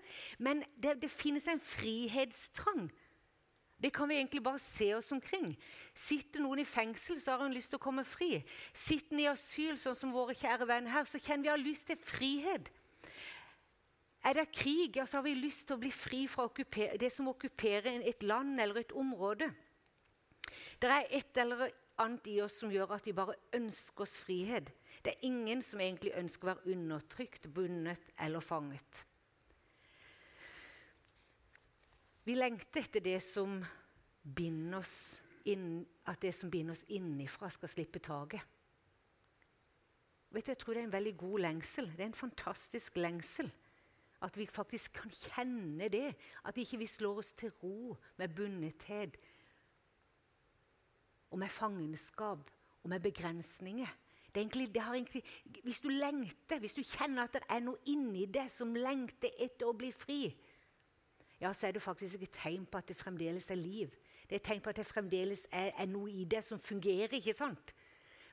Men 0.44 0.66
det, 0.76 0.98
det 1.06 1.12
finnes 1.14 1.48
en 1.48 1.62
frihetstrang. 1.64 2.90
Det 3.80 3.94
kan 3.96 4.10
vi 4.10 4.18
egentlig 4.18 4.42
bare 4.44 4.60
se 4.60 4.90
oss 4.98 5.14
omkring. 5.16 5.54
Sitter 5.96 6.44
noen 6.44 6.60
i 6.60 6.66
fengsel, 6.68 7.22
så 7.22 7.38
har 7.38 7.46
hun 7.46 7.56
lyst 7.56 7.72
til 7.72 7.80
å 7.80 7.86
komme 7.86 8.04
fri. 8.04 8.42
Sitter 8.74 9.16
en 9.16 9.22
i 9.24 9.30
asyl, 9.32 9.78
sånn 9.80 9.96
som 9.96 10.12
våre 10.12 10.36
kjære 10.36 10.68
venner 10.68 10.98
her, 10.98 11.08
så 11.08 11.22
kjenner 11.22 11.46
vi 11.46 11.54
har 11.54 11.62
lyst 11.64 11.88
til 11.94 12.02
frihet. 12.02 12.68
Er 14.28 14.36
det 14.36 14.50
krig, 14.52 15.00
ja, 15.00 15.08
så 15.08 15.22
har 15.22 15.28
vi 15.30 15.38
lyst 15.38 15.70
til 15.70 15.78
å 15.78 15.80
bli 15.86 15.94
fri 15.96 16.26
fra 16.28 16.50
det 17.00 17.14
som 17.14 17.32
okkuperer 17.32 18.02
et 18.04 18.28
land 18.28 18.60
eller 18.60 18.82
et 18.82 18.92
område. 18.92 19.48
Det 20.82 20.90
er 20.94 21.08
et 21.10 21.38
eller 21.42 21.70
annet 21.98 22.28
i 22.30 22.38
oss 22.44 22.60
som 22.62 22.72
gjør 22.72 22.94
at 22.98 23.08
vi 23.08 23.16
bare 23.18 23.36
ønsker 23.58 24.06
oss 24.06 24.20
frihet. 24.22 24.70
Det 25.04 25.16
er 25.16 25.28
ingen 25.30 25.64
som 25.66 25.82
egentlig 25.82 26.14
ønsker 26.20 26.46
å 26.46 26.52
være 26.54 26.76
undertrykt, 26.76 27.50
bundet 27.54 28.12
eller 28.22 28.44
fanget. 28.44 29.04
Vi 32.28 32.36
lengter 32.36 32.84
etter 32.84 33.02
det 33.02 33.18
som 33.24 33.62
binder 34.22 34.82
oss 34.82 34.98
inn, 35.48 35.80
at 36.12 36.20
det 36.22 36.34
som 36.36 36.52
binder 36.52 36.76
oss 36.76 36.84
innifra, 36.92 37.50
skal 37.50 37.72
slippe 37.72 38.02
taket. 38.04 38.44
Vet 40.36 40.46
du, 40.46 40.52
Jeg 40.52 40.60
tror 40.60 40.74
det 40.74 40.82
er 40.82 40.90
en 40.90 40.98
veldig 40.98 41.16
god 41.18 41.40
lengsel. 41.40 41.88
Det 41.96 42.04
er 42.04 42.12
en 42.12 42.14
fantastisk 42.14 42.98
lengsel. 43.00 43.50
At 44.22 44.38
vi 44.38 44.46
faktisk 44.50 45.00
kan 45.00 45.14
kjenne 45.14 45.88
det. 45.90 46.12
At 46.44 46.58
ikke 46.58 46.82
vi 46.84 46.90
slår 46.90 47.22
oss 47.24 47.32
til 47.34 47.54
ro 47.64 47.96
med 48.18 48.36
bundethet 48.36 49.18
og 51.32 51.40
med 51.40 51.52
fangenskap 51.52 52.52
og 52.84 52.90
med 52.90 53.00
begrensninger. 53.04 53.88
Egentlig, 54.38 54.70
egentlig, 54.76 55.24
hvis 55.64 55.82
du 55.82 55.90
lengter, 55.90 56.60
hvis 56.60 56.74
du 56.74 56.84
kjenner 56.84 57.24
at 57.24 57.34
det 57.34 57.42
er 57.50 57.64
noe 57.66 57.80
inni 57.90 58.28
deg 58.30 58.52
som 58.54 58.76
lengter 58.76 59.34
etter 59.42 59.66
å 59.66 59.74
bli 59.74 59.90
fri, 59.90 60.20
ja, 61.42 61.50
så 61.54 61.68
er 61.68 61.74
det 61.74 61.82
faktisk 61.82 62.22
et 62.22 62.38
tegn 62.38 62.68
på 62.70 62.78
at 62.78 62.90
det 62.90 62.98
fremdeles 62.98 63.50
er 63.54 63.58
liv. 63.58 63.94
Det 64.30 64.38
er 64.38 64.46
tegn 64.46 64.62
på 64.62 64.70
at 64.70 64.78
det 64.78 64.86
fremdeles 64.86 65.48
er, 65.50 65.72
er 65.74 65.90
noe 65.90 66.12
i 66.12 66.26
deg 66.30 66.46
som 66.46 66.62
fungerer. 66.62 67.18
ikke 67.18 67.34
sant? 67.34 67.74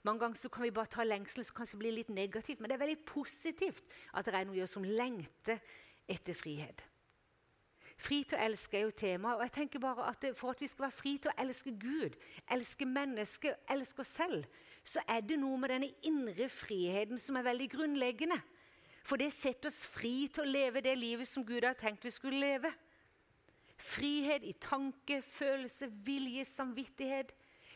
Mange 0.05 0.21
ganger 0.21 0.37
så 0.37 0.51
kan 0.53 0.67
vi 0.67 0.75
bare 0.77 0.93
ta 0.93 1.05
lengsel 1.05 1.45
så 1.45 1.57
kanskje 1.57 1.81
blir 1.81 1.97
litt 1.97 2.13
negativt, 2.13 2.61
men 2.61 2.69
det 2.69 2.77
er 2.77 2.85
veldig 2.85 3.05
positivt 3.09 3.85
at 4.13 4.29
det 4.29 4.37
er 4.37 4.49
noe 4.49 4.67
som 4.69 4.85
lengter 4.85 5.61
etter 6.09 6.37
frihet. 6.37 6.85
Fri 8.05 8.21
til 8.29 8.37
å 8.37 8.45
elske 8.45 8.77
er 8.77 8.85
jo 8.85 8.93
tema, 8.97 9.33
og 9.37 9.43
jeg 9.47 9.55
tenker 9.61 9.81
bare 9.81 10.11
at 10.11 10.27
For 10.37 10.53
at 10.53 10.61
vi 10.61 10.69
skal 10.69 10.89
være 10.89 10.97
fri 10.99 11.17
til 11.17 11.33
å 11.33 11.39
elske 11.41 11.73
Gud, 11.81 12.17
elske 12.53 12.89
mennesket, 12.89 13.63
elske 13.73 14.05
oss 14.05 14.13
selv, 14.19 14.45
så 14.85 15.01
er 15.09 15.23
det 15.25 15.39
noe 15.41 15.57
med 15.57 15.73
denne 15.73 15.89
indre 16.05 16.51
friheten 16.53 17.21
som 17.21 17.39
er 17.41 17.47
veldig 17.47 17.71
grunnleggende. 17.73 18.37
For 19.05 19.21
det 19.21 19.31
setter 19.33 19.71
oss 19.71 19.87
fri 19.89 20.29
til 20.33 20.45
å 20.45 20.51
leve 20.51 20.83
det 20.85 20.97
livet 20.99 21.29
som 21.29 21.45
Gud 21.45 21.65
har 21.65 21.77
tenkt 21.81 22.05
vi 22.05 22.13
skulle 22.13 22.41
leve. 22.41 22.73
Frihet 23.81 24.45
i 24.45 24.53
tanke, 24.61 25.23
følelse, 25.25 25.89
vilje, 26.05 26.45
samvittighet. 26.49 27.33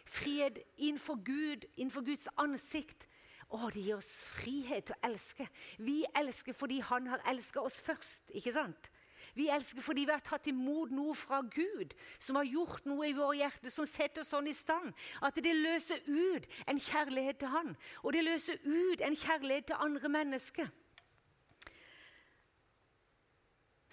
Frihet 0.09 0.61
innenfor 0.77 1.21
Gud, 1.25 1.65
innenfor 1.77 2.05
Guds 2.05 2.29
ansikt. 2.41 3.09
Å, 3.49 3.69
det 3.73 3.85
gir 3.87 3.97
oss 3.97 4.13
frihet 4.29 4.89
til 4.89 4.97
å 4.97 5.09
elske. 5.09 5.49
Vi 5.81 6.03
elsker 6.17 6.57
fordi 6.57 6.81
Han 6.85 7.09
har 7.09 7.25
elska 7.29 7.65
oss 7.65 7.81
først. 7.81 8.33
ikke 8.37 8.53
sant? 8.53 8.91
Vi 9.39 9.47
elsker 9.55 9.85
fordi 9.85 10.03
vi 10.09 10.15
har 10.15 10.25
tatt 10.25 10.49
imot 10.51 10.91
noe 10.95 11.15
fra 11.15 11.39
Gud, 11.47 11.95
som 12.19 12.41
har 12.41 12.49
gjort 12.49 12.89
noe 12.91 13.07
i 13.07 13.15
våre 13.15 13.37
hjerter, 13.39 13.71
som 13.71 13.87
setter 13.87 14.25
oss 14.25 14.33
sånn 14.35 14.51
i 14.51 14.57
stand 14.57 14.91
at 15.23 15.39
det 15.45 15.55
løser 15.55 16.03
ut 16.09 16.49
en 16.67 16.81
kjærlighet 16.83 17.39
til 17.39 17.53
Han. 17.55 17.77
Og 18.03 18.17
det 18.17 18.25
løser 18.27 18.59
ut 18.67 19.05
en 19.05 19.17
kjærlighet 19.17 19.71
til 19.71 19.87
andre 19.87 20.11
mennesker. 20.19 20.73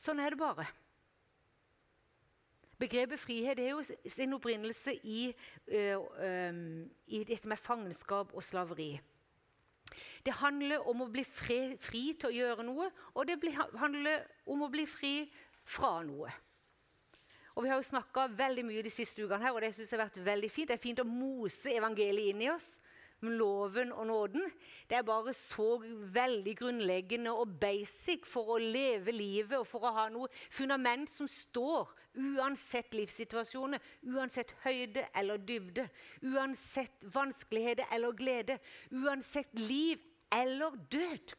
Sånn 0.05 0.19
er 0.21 0.33
det 0.33 0.41
bare. 0.41 0.65
Begrepet 2.81 3.21
frihet 3.21 3.59
er 3.61 3.71
jo 3.71 3.83
sin 3.85 4.35
opprinnelse 4.35 4.97
i, 5.07 5.29
uh, 5.71 6.55
i 7.07 7.21
dette 7.23 7.47
med 7.47 7.61
fangenskap 7.61 8.33
og 8.35 8.43
slaveri. 8.43 8.95
Det 10.25 10.33
handler 10.39 10.87
om 10.89 11.03
å 11.05 11.11
bli 11.13 11.21
fri, 11.27 11.75
fri 11.77 12.07
til 12.17 12.31
å 12.31 12.33
gjøre 12.33 12.65
noe, 12.65 12.89
og 13.13 13.27
det 13.29 13.37
handler 13.77 14.25
om 14.49 14.63
å 14.65 14.71
bli 14.73 14.87
fri 14.89 15.19
fra 15.61 15.99
noe. 16.05 16.31
Og 17.55 17.63
Vi 17.63 17.69
har 17.69 17.79
jo 17.79 17.87
snakka 17.87 18.25
veldig 18.35 18.65
mye 18.67 18.83
de 18.83 18.91
siste 18.91 19.23
ukene, 19.23 19.45
her, 19.45 19.53
og 19.55 19.61
det 19.63 19.71
synes 19.75 19.91
jeg 19.91 19.99
har 19.99 20.09
vært 20.09 20.25
veldig 20.25 20.49
fint. 20.51 20.67
Det 20.67 20.75
er 20.75 20.81
fint 20.81 20.99
å 20.99 21.07
mose 21.07 21.71
evangeliet 21.71 22.33
inn 22.33 22.43
i 22.47 22.51
oss 22.51 22.79
Med 23.23 23.37
loven 23.39 23.93
og 23.95 24.07
nåden. 24.07 24.43
Det 24.89 24.97
er 24.97 25.05
bare 25.07 25.31
så 25.33 25.79
veldig 26.13 26.55
grunnleggende 26.59 27.31
og 27.31 27.53
basic 27.61 28.27
for 28.27 28.51
å 28.53 28.57
leve 28.59 29.13
livet 29.15 29.55
og 29.55 29.63
for 29.65 29.87
å 29.87 29.93
ha 29.95 30.03
noe 30.11 30.27
fundament 30.51 31.09
som 31.09 31.29
står 31.31 31.93
uansett 32.19 32.91
livssituasjoner, 32.93 33.79
uansett 34.11 34.51
høyde 34.65 35.07
eller 35.15 35.39
dybde, 35.39 35.87
uansett 36.27 37.07
vanskeligheter 37.15 37.87
eller 37.95 38.19
glede, 38.19 38.59
uansett 38.91 39.55
liv 39.63 40.03
eller 40.41 40.75
død. 40.91 41.35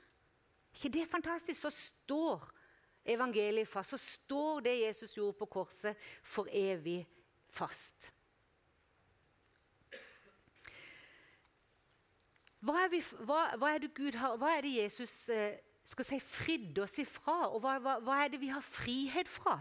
ikke 0.74 0.92
det 0.92 1.02
er 1.02 1.10
fantastisk? 1.10 1.60
Så 1.60 1.70
står 1.70 2.50
evangeliet 3.04 3.68
fast. 3.68 3.90
Så 3.90 3.96
står 3.96 4.60
det 4.60 4.80
Jesus 4.80 5.14
gjorde 5.14 5.38
på 5.38 5.46
korset, 5.46 5.96
for 6.22 6.48
evig 6.52 7.06
fast. 7.50 8.12
Hva 12.66 12.82
er, 12.82 12.90
vi, 12.90 13.00
hva, 13.22 13.40
hva 13.60 13.70
er, 13.74 13.84
det 13.84 13.94
Gud 13.94 14.16
har, 14.18 14.34
hva 14.40 14.56
er 14.56 14.64
det 14.64 14.72
Jesus 14.74 15.28
eh, 15.30 15.58
skal 15.86 16.06
si, 16.08 16.18
fridde 16.22 16.82
oss 16.82 16.98
ifra? 16.98 17.46
Og 17.52 17.60
hva, 17.62 17.76
hva, 17.78 18.16
er 18.24 18.32
det 18.32 18.40
vi 18.42 18.50
har 18.50 18.64
frihet 18.64 19.30
fra? 19.30 19.60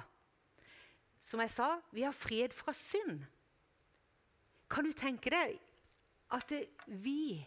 Som 1.22 1.44
jeg 1.44 1.52
sa, 1.54 1.76
vi 1.94 2.06
har 2.06 2.16
frihet 2.16 2.54
fra 2.54 2.74
synd. 2.74 3.22
Kan 4.72 4.88
du 4.88 4.96
tenke 4.98 5.30
deg 5.30 5.60
at 6.34 6.54
vi 6.90 7.46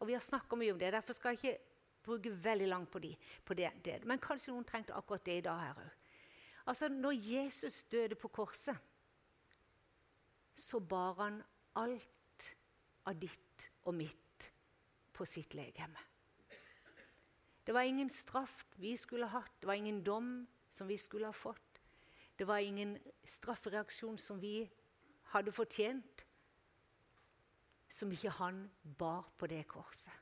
Og 0.00 0.08
vi 0.08 0.16
har 0.16 0.24
snakka 0.24 0.58
mye 0.58 0.74
om 0.74 0.80
det, 0.80 0.92
derfor 0.92 1.16
skal 1.16 1.34
jeg 1.34 1.40
ikke 1.40 1.76
bruke 2.06 2.32
veldig 2.44 2.68
langt 2.70 2.90
på, 2.90 3.00
de, 3.02 3.12
på 3.44 3.54
det, 3.54 3.70
det, 3.84 4.00
Men 4.04 4.22
kanskje 4.22 4.52
noen 4.52 4.66
trengte 4.68 4.94
akkurat 4.94 5.24
det 5.26 5.38
i 5.40 5.46
dag 5.46 5.62
her 5.62 5.80
òg. 5.82 6.04
Altså, 6.66 6.88
når 6.90 7.14
Jesus 7.22 7.84
døde 7.84 8.18
på 8.18 8.28
korset, 8.28 8.76
så 10.56 10.80
bar 10.80 11.14
han 11.20 11.38
alt 11.78 12.50
av 13.06 13.18
ditt 13.20 13.70
og 13.86 13.94
mitt 13.94 14.50
på 15.14 15.24
sitt 15.28 15.54
legeme. 15.54 16.00
Det 17.66 17.74
var 17.74 17.86
ingen 17.86 18.10
straff 18.10 18.64
vi 18.78 18.96
skulle 18.98 19.26
hatt, 19.30 19.52
det 19.60 19.66
var 19.66 19.78
ingen 19.78 20.02
dom 20.06 20.46
som 20.70 20.86
vi 20.86 20.96
skulle 20.96 21.30
ha 21.30 21.34
fått. 21.34 21.80
Det 22.36 22.46
var 22.46 22.58
ingen 22.58 22.98
straffereaksjon 23.24 24.18
som 24.20 24.40
vi 24.40 24.60
hadde 25.32 25.54
fortjent, 25.54 26.25
som 27.88 28.12
ikke 28.12 28.34
han 28.38 28.64
bar 28.98 29.28
på 29.38 29.48
det 29.50 29.62
korset. 29.70 30.14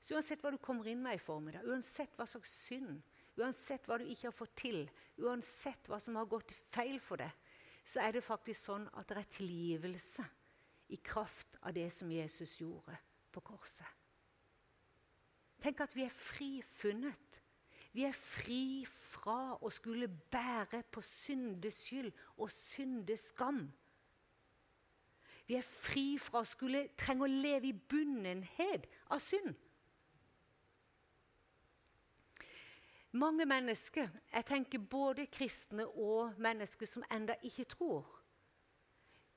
Så 0.00 0.16
uansett 0.16 0.40
hva 0.40 0.52
du 0.54 0.58
kommer 0.62 0.88
inn 0.88 1.02
med 1.04 1.18
i 1.18 1.22
formiddag, 1.22 1.66
uansett 1.68 2.14
hva 2.16 2.24
slags 2.28 2.52
synd, 2.68 3.02
uansett 3.36 3.84
hva 3.88 3.98
du 4.00 4.06
ikke 4.08 4.30
har 4.30 4.36
fått 4.36 4.56
til, 4.62 4.82
uansett 5.20 5.90
hva 5.90 6.00
som 6.00 6.16
har 6.16 6.28
gått 6.30 6.54
feil 6.72 6.96
for 7.04 7.20
deg, 7.20 7.32
så 7.84 8.04
er 8.04 8.16
det 8.16 8.24
faktisk 8.24 8.60
sånn 8.62 8.86
at 8.96 9.08
det 9.10 9.20
er 9.20 9.32
tilgivelse 9.36 10.24
i 10.94 10.98
kraft 11.04 11.58
av 11.62 11.74
det 11.76 11.88
som 11.94 12.10
Jesus 12.12 12.58
gjorde 12.60 12.96
på 13.32 13.42
korset. 13.44 13.86
Tenk 15.60 15.82
at 15.84 15.94
vi 15.96 16.06
er 16.06 16.14
frifunnet. 16.14 17.40
Vi 17.92 18.06
er 18.06 18.16
fri 18.16 18.86
fra 18.86 19.56
å 19.60 19.70
skulle 19.72 20.08
bære 20.08 20.84
på 20.92 21.02
syndes 21.04 21.82
skyld 21.88 22.10
og 22.38 22.48
syndeskam. 22.54 23.66
Vi 25.50 25.56
er 25.58 25.66
fri 25.66 26.12
fra 26.22 26.44
å 26.44 26.46
skulle 26.46 26.84
trenge 26.94 27.26
å 27.26 27.30
leve 27.30 27.72
i 27.72 27.74
bunnenhet 27.74 28.84
av 29.10 29.18
synd. 29.18 29.50
Mange 33.18 33.42
mennesker, 33.50 34.06
jeg 34.30 34.46
tenker 34.46 34.84
både 34.92 35.24
kristne 35.26 35.88
og 35.98 36.36
mennesker 36.38 36.86
som 36.86 37.02
enda 37.10 37.34
ikke 37.42 37.66
tror, 37.72 38.06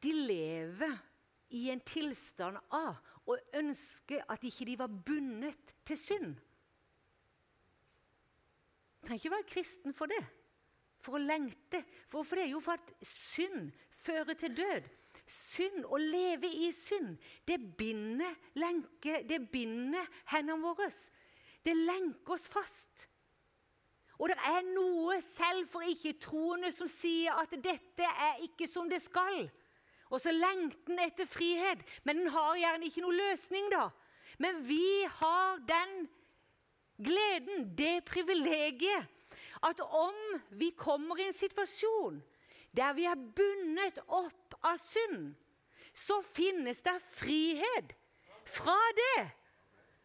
de 0.06 0.12
lever 0.14 0.94
i 1.58 1.64
en 1.74 1.82
tilstand 1.82 2.60
av 2.70 3.00
å 3.26 3.38
ønske 3.58 4.20
at 4.30 4.46
ikke 4.46 4.68
de 4.70 4.76
var 4.84 4.94
bundet 4.94 5.74
til 5.82 5.98
synd. 5.98 6.36
Du 9.02 9.08
trenger 9.08 9.24
ikke 9.24 9.34
være 9.34 9.50
kristen 9.50 9.98
for 9.98 10.14
det, 10.14 10.22
for 11.02 11.18
å 11.18 11.24
lengte. 11.26 11.82
Hvorfor 12.14 12.38
det? 12.38 12.52
Jo, 12.54 12.62
for 12.62 12.78
at 12.78 12.94
synd 13.02 13.74
fører 14.06 14.38
til 14.38 14.54
død. 14.62 14.94
Synd, 15.30 15.86
å 15.88 15.98
leve 15.98 16.50
i 16.52 16.70
synd, 16.76 17.16
det 17.48 17.60
binder 17.80 18.34
lenke, 18.60 19.22
det 19.24 19.40
binder 19.54 20.04
hendene 20.34 20.60
våre. 20.62 20.90
Det 21.64 21.76
lenker 21.78 22.36
oss 22.36 22.50
fast. 22.52 23.08
Og 24.20 24.30
det 24.30 24.38
er 24.52 24.66
noe 24.76 25.18
selv 25.24 25.68
for 25.72 25.86
ikke-troende 25.88 26.70
som 26.76 26.90
sier 26.92 27.36
at 27.40 27.56
dette 27.56 28.08
er 28.28 28.44
ikke 28.46 28.68
som 28.70 28.90
det 28.92 29.02
skal. 29.04 29.48
Og 30.14 30.22
så 30.22 30.34
lengter 30.36 30.92
den 30.92 31.02
etter 31.02 31.28
frihet, 31.28 31.82
men 32.06 32.22
den 32.22 32.30
har 32.36 32.60
gjerne 32.60 32.88
ikke 32.88 33.06
noe 33.06 33.18
løsning, 33.18 33.72
da. 33.74 33.88
Men 34.44 34.60
vi 34.68 35.06
har 35.22 35.64
den 35.68 35.96
gleden, 37.04 37.72
det 37.78 38.04
privilegiet, 38.06 39.10
at 39.64 39.80
om 39.82 40.20
vi 40.60 40.70
kommer 40.78 41.18
i 41.20 41.28
en 41.30 41.36
situasjon 41.36 42.22
der 42.78 42.94
vi 42.98 43.06
er 43.06 43.20
bundet 43.38 44.00
opp 44.08 44.58
av 44.66 44.78
synd, 44.82 45.34
så 45.94 46.20
finnes 46.26 46.82
det 46.86 46.96
frihet 47.06 47.94
fra 48.50 48.78
det. 48.98 49.20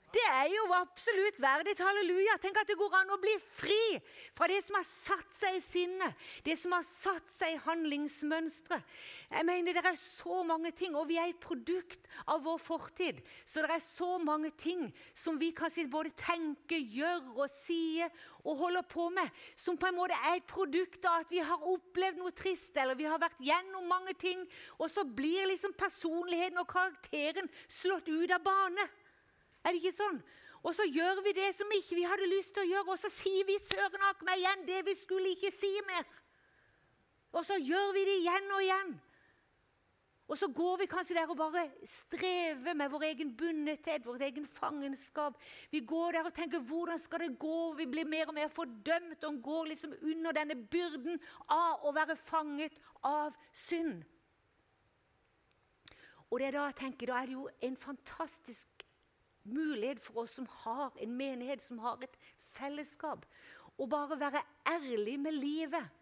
Det 0.09 0.25
er 0.25 0.47
jo 0.49 0.63
absolutt 0.73 1.41
verdig. 1.43 1.75
Halleluja. 1.85 2.39
Tenk 2.41 2.57
at 2.63 2.69
det 2.71 2.79
går 2.81 2.95
an 2.97 3.11
å 3.13 3.19
bli 3.21 3.35
fri 3.45 3.99
fra 4.33 4.47
det 4.49 4.63
som 4.65 4.79
har 4.79 4.87
satt 4.89 5.35
seg 5.37 5.59
i 5.59 5.61
sinnet, 5.61 6.29
det 6.47 6.55
som 6.57 6.73
har 6.73 6.85
satt 6.87 7.29
seg 7.29 7.53
i 7.53 7.61
handlingsmønstre. 7.67 8.79
Jeg 9.35 9.45
mener, 9.45 9.77
Det 9.79 9.85
er 9.85 9.99
så 10.01 10.43
mange 10.45 10.73
ting, 10.73 10.97
og 10.97 11.09
vi 11.09 11.19
er 11.21 11.29
et 11.29 11.41
produkt 11.41 12.09
av 12.27 12.41
vår 12.43 12.59
fortid. 12.59 13.21
Så 13.45 13.61
det 13.63 13.71
er 13.71 13.85
så 13.85 14.19
mange 14.19 14.51
ting 14.51 14.87
som 15.15 15.39
vi 15.39 15.53
kanskje 15.53 15.89
både 15.91 16.11
tenker, 16.17 16.81
gjør 16.81 17.37
og 17.37 17.51
sier 17.53 18.09
og 18.45 18.57
holder 18.57 18.83
på 18.89 19.11
med, 19.13 19.29
som 19.57 19.77
på 19.77 19.91
en 19.91 19.99
måte 19.99 20.17
er 20.31 20.39
et 20.39 20.47
produkt 20.49 21.05
av 21.05 21.21
at 21.21 21.31
vi 21.31 21.43
har 21.45 21.69
opplevd 21.69 22.17
noe 22.19 22.33
trist, 22.33 22.77
eller 22.77 22.97
vi 22.97 23.05
har 23.05 23.21
vært 23.21 23.41
gjennom 23.45 23.85
mange 23.85 24.15
ting, 24.17 24.41
og 24.79 24.89
så 24.91 25.05
blir 25.05 25.51
liksom 25.53 25.77
personligheten 25.77 26.59
og 26.59 26.71
karakteren 26.71 27.51
slått 27.69 28.09
ut 28.09 28.33
av 28.33 28.41
bane. 28.43 28.89
Er 29.69 29.75
det 29.75 29.83
ikke 29.83 29.99
sånn? 29.99 30.23
Og 30.65 30.73
så 30.75 30.87
gjør 30.89 31.21
vi 31.27 31.35
det 31.37 31.51
som 31.55 31.69
ikke 31.77 31.99
vi 31.99 32.07
hadde 32.09 32.31
lyst 32.33 32.55
til 32.57 32.65
å 32.65 32.71
gjøre, 32.71 32.95
og 32.95 32.99
så 32.99 33.11
sier 33.13 33.45
vi 33.47 33.59
søren 33.61 34.07
ak 34.09 34.25
meg 34.27 34.41
igjen 34.41 34.65
det 34.67 34.81
vi 34.87 34.95
skulle 34.97 35.35
ikke 35.37 35.53
si 35.55 35.71
mer. 35.87 36.09
Og 37.37 37.45
så 37.45 37.59
gjør 37.61 37.93
vi 37.93 38.07
det 38.09 38.17
igjen 38.23 38.49
og 38.57 38.65
igjen. 38.65 38.97
Og 40.29 40.37
så 40.37 40.49
går 40.53 40.83
vi 40.83 40.89
kanskje 40.89 41.17
der 41.17 41.31
og 41.33 41.39
bare 41.39 41.63
strever 41.89 42.75
med 42.77 42.91
vår 42.93 43.07
egen 43.07 43.31
bundethet, 43.37 44.05
vår 44.05 44.27
egen 44.27 44.49
fangenskap. 44.49 45.39
Vi 45.71 45.81
går 45.81 46.19
der 46.19 46.27
og 46.29 46.35
tenker 46.35 46.61
'hvordan 46.61 46.99
skal 46.99 47.19
det 47.19 47.39
gå?' 47.39 47.77
Vi 47.77 47.87
blir 47.87 48.05
mer 48.05 48.29
og 48.29 48.35
mer 48.35 48.49
fordømt 48.49 49.25
og 49.25 49.43
går 49.43 49.65
liksom 49.65 49.95
under 50.03 50.33
denne 50.33 50.55
byrden 50.55 51.21
av 51.49 51.85
å 51.85 51.93
være 51.93 52.17
fanget 52.17 52.73
av 53.03 53.37
synd. 53.53 54.05
Og 56.31 56.39
det 56.39 56.47
er 56.47 56.51
da 56.51 56.65
jeg 56.67 56.75
tenker, 56.75 57.07
da 57.07 57.23
er 57.23 57.27
det 57.27 57.33
jo 57.33 57.49
en 57.63 57.77
fantastisk 57.77 58.88
mulighet 59.53 60.01
for 60.01 60.25
oss 60.25 60.39
som 60.39 60.49
har 60.65 60.93
en 61.01 61.15
menighet, 61.17 61.63
som 61.63 61.79
har 61.83 62.03
et 62.03 62.19
fellesskap, 62.55 63.27
å 63.79 63.87
bare 63.87 64.19
være 64.21 64.43
ærlig 64.67 65.19
med 65.21 65.39
livet. 65.39 65.95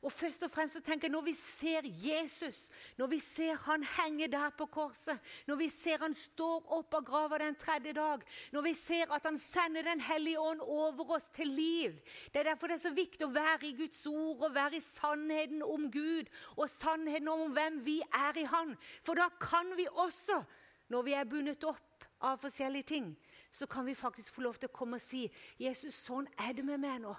Og 0.00 0.12
først 0.12 0.46
og 0.46 0.50
fremst 0.50 0.78
så 0.78 0.80
tenker 0.80 1.08
jeg 1.08 1.12
Når 1.12 1.24
vi 1.26 1.32
ser 1.36 1.84
Jesus, 1.84 2.70
når 2.96 3.10
vi 3.12 3.18
ser 3.20 3.58
han 3.66 3.84
henge 3.84 4.30
der 4.32 4.48
på 4.56 4.66
korset, 4.72 5.18
når 5.46 5.58
vi 5.60 5.68
ser 5.68 6.00
han 6.00 6.14
står 6.16 6.72
opp 6.78 6.94
av 6.96 7.04
grava 7.04 7.38
den 7.42 7.58
tredje 7.60 7.92
dag, 7.92 8.24
når 8.52 8.64
vi 8.64 8.74
ser 8.74 9.12
at 9.12 9.28
han 9.28 9.38
sender 9.38 9.84
Den 9.84 10.00
hellige 10.00 10.40
ånd 10.40 10.60
over 10.60 11.16
oss 11.16 11.28
til 11.28 11.52
liv 11.52 12.00
Det 12.32 12.40
er 12.40 12.48
derfor 12.52 12.68
det 12.68 12.78
er 12.78 12.86
så 12.86 12.94
viktig 12.96 13.26
å 13.26 13.34
være 13.34 13.68
i 13.68 13.76
Guds 13.76 14.06
ord 14.06 14.46
og 14.48 14.54
være 14.54 14.80
i 14.80 14.84
sannheten 14.84 15.62
om 15.62 15.90
Gud 15.92 16.32
og 16.56 16.70
sannheten 16.70 17.28
om 17.28 17.52
hvem 17.52 17.80
vi 17.84 18.00
er 18.00 18.40
i 18.40 18.48
Han. 18.48 18.76
For 19.04 19.14
da 19.14 19.28
kan 19.40 19.76
vi 19.76 19.86
også, 19.90 20.40
når 20.88 21.02
vi 21.02 21.12
er 21.12 21.28
bundet 21.28 21.64
opp 21.68 21.89
av 22.20 22.40
forskjellige 22.42 22.88
ting, 22.92 23.10
så 23.50 23.66
kan 23.66 23.86
vi 23.86 23.94
faktisk 23.94 24.34
få 24.34 24.44
lov 24.46 24.58
til 24.60 24.68
å 24.68 24.76
komme 24.76 24.96
og 24.96 25.02
si 25.02 25.30
'Jesus, 25.58 25.94
sånn 25.94 26.28
er 26.38 26.52
det 26.52 26.64
med 26.64 26.80
meg 26.80 27.00
nå'. 27.02 27.16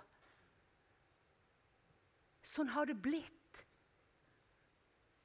Sånn 2.41 2.69
har 2.69 2.85
det 2.85 3.01
blitt. 3.01 3.65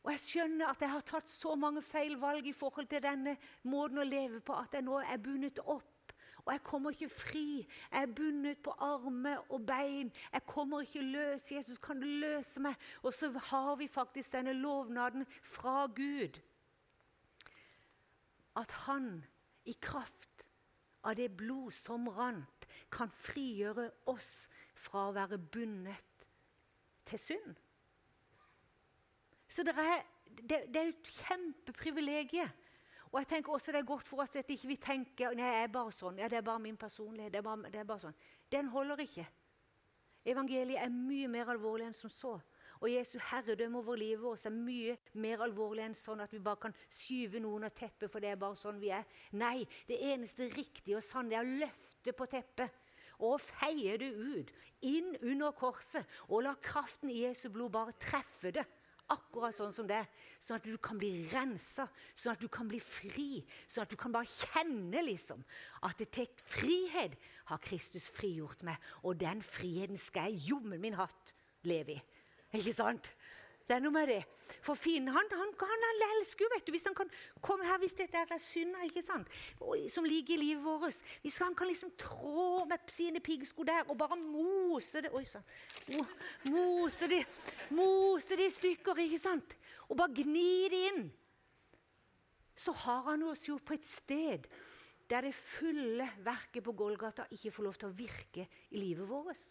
Og 0.06 0.12
jeg 0.12 0.22
skjønner 0.22 0.70
at 0.70 0.82
jeg 0.82 0.90
har 0.90 1.00
tatt 1.00 1.28
så 1.28 1.56
mange 1.58 1.82
feil 1.82 2.16
valg 2.20 2.46
i 2.46 2.54
forhold 2.54 2.86
til 2.86 3.02
denne 3.02 3.36
måten 3.66 3.98
å 3.98 4.06
leve 4.06 4.40
på 4.40 4.54
at 4.54 4.76
jeg 4.76 4.84
nå 4.86 5.00
er 5.02 5.18
bundet 5.18 5.58
opp. 5.58 6.12
Og 6.46 6.52
jeg 6.52 6.62
kommer 6.62 6.94
ikke 6.94 7.08
fri. 7.10 7.66
Jeg 7.90 8.02
er 8.02 8.12
bundet 8.14 8.60
på 8.62 8.70
armer 8.78 9.40
og 9.50 9.64
bein. 9.66 10.12
Jeg 10.32 10.44
kommer 10.46 10.84
ikke 10.86 11.02
løs. 11.02 11.50
Jesus, 11.50 11.80
kan 11.82 11.98
du 11.98 12.06
løse 12.06 12.62
meg? 12.62 12.76
Og 13.02 13.14
så 13.14 13.32
har 13.48 13.74
vi 13.76 13.88
faktisk 13.90 14.32
denne 14.32 14.54
lovnaden 14.54 15.26
fra 15.42 15.86
Gud. 15.86 16.38
At 18.56 18.72
han 18.86 19.24
i 19.66 19.74
kraft 19.82 20.46
av 21.06 21.16
det 21.18 21.28
blod 21.38 21.72
som 21.74 22.08
rant, 22.10 22.66
kan 22.90 23.10
frigjøre 23.10 23.88
oss 24.10 24.48
fra 24.78 25.08
å 25.08 25.14
være 25.16 25.38
bundet 25.38 26.26
til 27.06 27.20
synd. 27.20 27.56
Så 29.48 29.62
det 29.66 29.74
er, 29.78 30.02
det, 30.26 30.60
det 30.74 30.80
er 30.80 30.90
et 30.90 31.10
kjempeprivilegium. 31.20 32.50
Og 33.12 33.20
jeg 33.22 33.28
tenker 33.30 33.54
også 33.54 33.72
det 33.72 33.80
er 33.80 33.88
godt 33.88 34.04
for 34.04 34.20
oss 34.24 34.34
at 34.36 34.50
ikke 34.50 34.68
vi 34.68 34.76
ikke 34.76 34.88
tenker 34.90 35.36
nei, 35.38 35.46
jeg 35.46 35.68
er 35.68 35.72
bare 35.72 35.92
sånn, 35.94 36.18
ja, 36.20 36.28
det 36.28 36.40
er 36.40 36.44
bare 36.44 36.60
min 36.60 36.76
personlighet. 36.76 37.32
det 37.32 37.38
er 37.38 37.46
bare, 37.46 37.70
det 37.72 37.80
er 37.80 37.88
bare 37.88 38.02
sånn. 38.02 38.18
Den 38.52 38.68
holder 38.68 39.00
ikke. 39.00 39.24
Evangeliet 40.26 40.82
er 40.82 40.90
mye 40.92 41.30
mer 41.30 41.52
alvorlig 41.54 41.86
enn 41.86 41.96
som 41.96 42.10
så. 42.10 42.34
Og 42.80 42.90
Jesu 42.92 43.16
herredømme 43.30 43.80
over 43.80 43.98
livet 44.00 44.22
vårt 44.22 44.46
er 44.46 44.54
mye 44.54 44.96
mer 45.22 45.44
alvorlig 45.46 45.84
enn 45.86 45.96
sånn 45.96 46.24
at 46.24 46.32
vi 46.34 46.42
bare 46.44 46.66
kan 46.66 46.76
skyve 46.86 47.40
noen 47.42 47.68
av 47.68 47.74
teppet, 47.76 48.10
for 48.12 48.20
det 48.22 48.32
er 48.32 48.40
bare 48.40 48.58
sånn 48.58 48.80
vi 48.82 48.92
er. 48.94 49.06
Nei, 49.38 49.62
det 49.88 50.00
eneste 50.12 50.50
riktige 50.52 50.98
og 50.98 51.06
sanne 51.06 51.38
er 51.38 51.46
å 51.46 51.60
løfte 51.64 52.16
på 52.16 52.28
teppet 52.30 52.82
og 53.24 53.40
feie 53.40 53.96
det 54.00 54.10
ut, 54.12 54.50
inn 54.84 55.14
under 55.24 55.54
korset, 55.56 56.04
og 56.28 56.44
la 56.44 56.56
kraften 56.60 57.08
i 57.12 57.22
Jesu 57.22 57.48
blod 57.52 57.72
bare 57.72 57.96
treffe 58.00 58.52
det. 58.52 58.64
Akkurat 59.14 59.54
sånn 59.54 59.70
som 59.70 59.86
det, 59.86 60.00
sånn 60.42 60.58
at 60.58 60.64
du 60.66 60.74
kan 60.82 60.98
bli 60.98 61.12
rensa, 61.30 61.84
sånn 62.10 62.34
at 62.34 62.42
du 62.42 62.48
kan 62.50 62.66
bli 62.66 62.80
fri. 62.82 63.38
Sånn 63.70 63.84
at 63.84 63.92
du 63.92 63.94
kan 64.00 64.10
bare 64.10 64.26
kjenne 64.26 65.04
liksom 65.06 65.44
at 65.86 65.94
det 66.00 66.08
tar 66.16 66.42
frihet 66.42 67.14
har 67.52 67.62
Kristus 67.62 68.08
frigjort 68.10 68.64
meg. 68.66 68.82
Og 69.06 69.14
den 69.22 69.44
friheten 69.46 70.00
skal 70.00 70.32
jeg 70.32 70.50
jommen 70.50 70.82
min 70.82 70.98
hatt 70.98 71.36
leve 71.70 71.94
i. 71.94 72.02
Ikke 72.54 72.72
sant? 72.72 73.12
Det 73.66 73.74
er 73.74 73.82
noe 73.82 73.90
med 73.90 74.06
det. 74.06 74.20
For 74.62 74.78
fienden 74.78 75.10
han, 75.10 75.30
han, 75.34 75.50
han, 75.58 75.86
elsker 76.20 76.44
jo, 76.44 76.50
vet 76.52 76.68
du, 76.68 76.70
hvis 76.70 76.84
han 76.86 76.94
kan 76.94 77.08
komme 77.42 77.66
her 77.66 77.80
hvis 77.82 77.96
dette 77.98 78.20
er 78.22 78.38
synder 78.38 78.84
ikke 78.86 79.02
sant? 79.02 79.26
som 79.90 80.06
ligger 80.06 80.36
i 80.36 80.38
livet 80.44 80.62
vårt. 80.62 81.00
Hvis 81.24 81.40
han 81.42 81.54
kan 81.58 81.66
liksom 81.66 81.90
trå 81.98 82.62
med 82.70 82.86
sine 82.92 83.20
piggsko 83.20 83.66
der 83.66 83.90
og 83.90 83.98
bare 83.98 84.20
mose 84.20 85.02
det 85.02 85.10
Oi 85.10 85.24
sann. 85.26 85.42
Mose 86.52 87.10
det 87.10 87.24
mose 87.74 88.38
det 88.38 88.46
i 88.46 88.54
stykker, 88.54 89.02
ikke 89.02 89.18
sant? 89.18 89.58
Og 89.90 89.98
bare 89.98 90.14
gni 90.14 90.70
det 90.70 90.82
inn. 90.92 91.04
Så 92.56 92.72
har 92.86 93.02
han 93.10 93.26
oss 93.26 93.48
jo 93.48 93.58
på 93.58 93.74
et 93.74 93.84
sted 93.84 94.46
der 95.10 95.26
det 95.26 95.34
fulle 95.34 96.06
verket 96.22 96.64
på 96.66 96.74
Golgata 96.74 97.26
ikke 97.34 97.52
får 97.54 97.66
lov 97.66 97.78
til 97.78 97.90
å 97.90 97.96
virke 97.98 98.46
i 98.70 98.78
livet 98.78 99.10
vårt. 99.10 99.42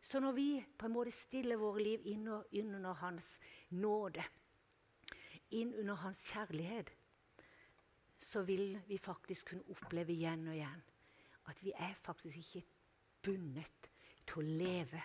Så 0.00 0.20
når 0.20 0.32
vi 0.32 0.48
på 0.78 0.86
en 0.86 0.94
måte 0.94 1.12
stiller 1.12 1.58
våre 1.60 1.82
liv 1.82 2.06
inn, 2.06 2.28
inn 2.56 2.74
under 2.78 2.96
Hans 3.02 3.38
nåde, 3.70 4.24
inn 5.50 5.74
under 5.74 5.98
Hans 6.04 6.26
kjærlighet, 6.32 6.92
så 8.18 8.42
vil 8.42 8.78
vi 8.88 8.98
faktisk 8.98 9.52
kunne 9.52 9.74
oppleve 9.74 10.12
igjen 10.12 10.48
og 10.48 10.56
igjen 10.56 10.86
at 11.48 11.62
vi 11.64 11.72
er 11.72 11.94
faktisk 11.96 12.36
ikke 12.42 12.64
bundet 13.24 13.90
til 14.28 14.40
å 14.40 14.56
leve 14.60 15.00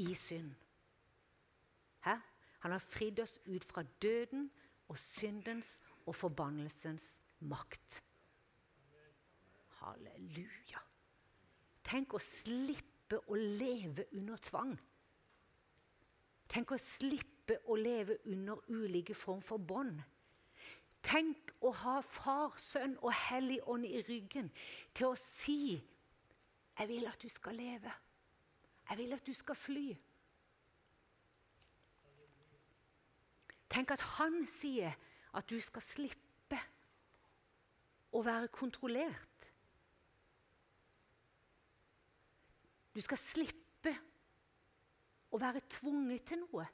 i 0.00 0.14
synd. 0.16 0.54
Hæ? 2.06 2.14
Han 2.64 2.72
har 2.72 2.80
fridd 2.80 3.20
oss 3.20 3.36
ut 3.44 3.64
fra 3.64 3.84
døden 4.02 4.48
og 4.88 4.98
syndens 4.98 5.76
og 6.06 6.16
forbannelsens 6.16 7.08
makt. 7.44 8.00
Halleluja. 9.82 10.80
Tenk 11.84 12.16
å 12.16 12.22
slippe 12.22 12.93
slippe 13.04 13.20
å 13.28 13.36
leve 13.36 14.06
under 14.16 14.36
tvang. 14.36 14.78
Tenk 16.48 16.72
å 16.72 16.78
slippe 16.78 17.58
å 17.68 17.76
leve 17.76 18.18
under 18.26 18.56
ulike 18.68 19.14
form 19.14 19.42
for 19.42 19.58
bånd. 19.58 20.00
Tenk 21.02 21.52
å 21.60 21.70
ha 21.70 22.00
Far, 22.00 22.54
Sønn 22.56 22.96
og 23.02 23.12
Hellig 23.12 23.60
Ånd 23.66 23.84
i 23.84 24.02
ryggen 24.02 24.50
til 24.94 25.06
å 25.06 25.16
si 25.16 25.82
'Jeg 26.76 26.88
vil 26.88 27.06
at 27.06 27.22
du 27.22 27.28
skal 27.28 27.54
leve. 27.54 27.92
Jeg 28.88 28.98
vil 28.98 29.12
at 29.12 29.26
du 29.26 29.32
skal 29.32 29.54
fly.' 29.54 29.98
Tenk 33.68 33.90
at 33.90 34.00
han 34.00 34.46
sier 34.46 34.92
at 35.34 35.50
du 35.50 35.60
skal 35.60 35.82
slippe 35.82 36.58
å 38.12 38.22
være 38.22 38.48
kontrollert. 38.48 39.33
Du 42.94 43.00
skal 43.02 43.18
slippe 43.18 43.92
å 45.34 45.40
være 45.42 45.64
tvunget 45.66 46.28
til 46.30 46.44
noe. 46.44 46.66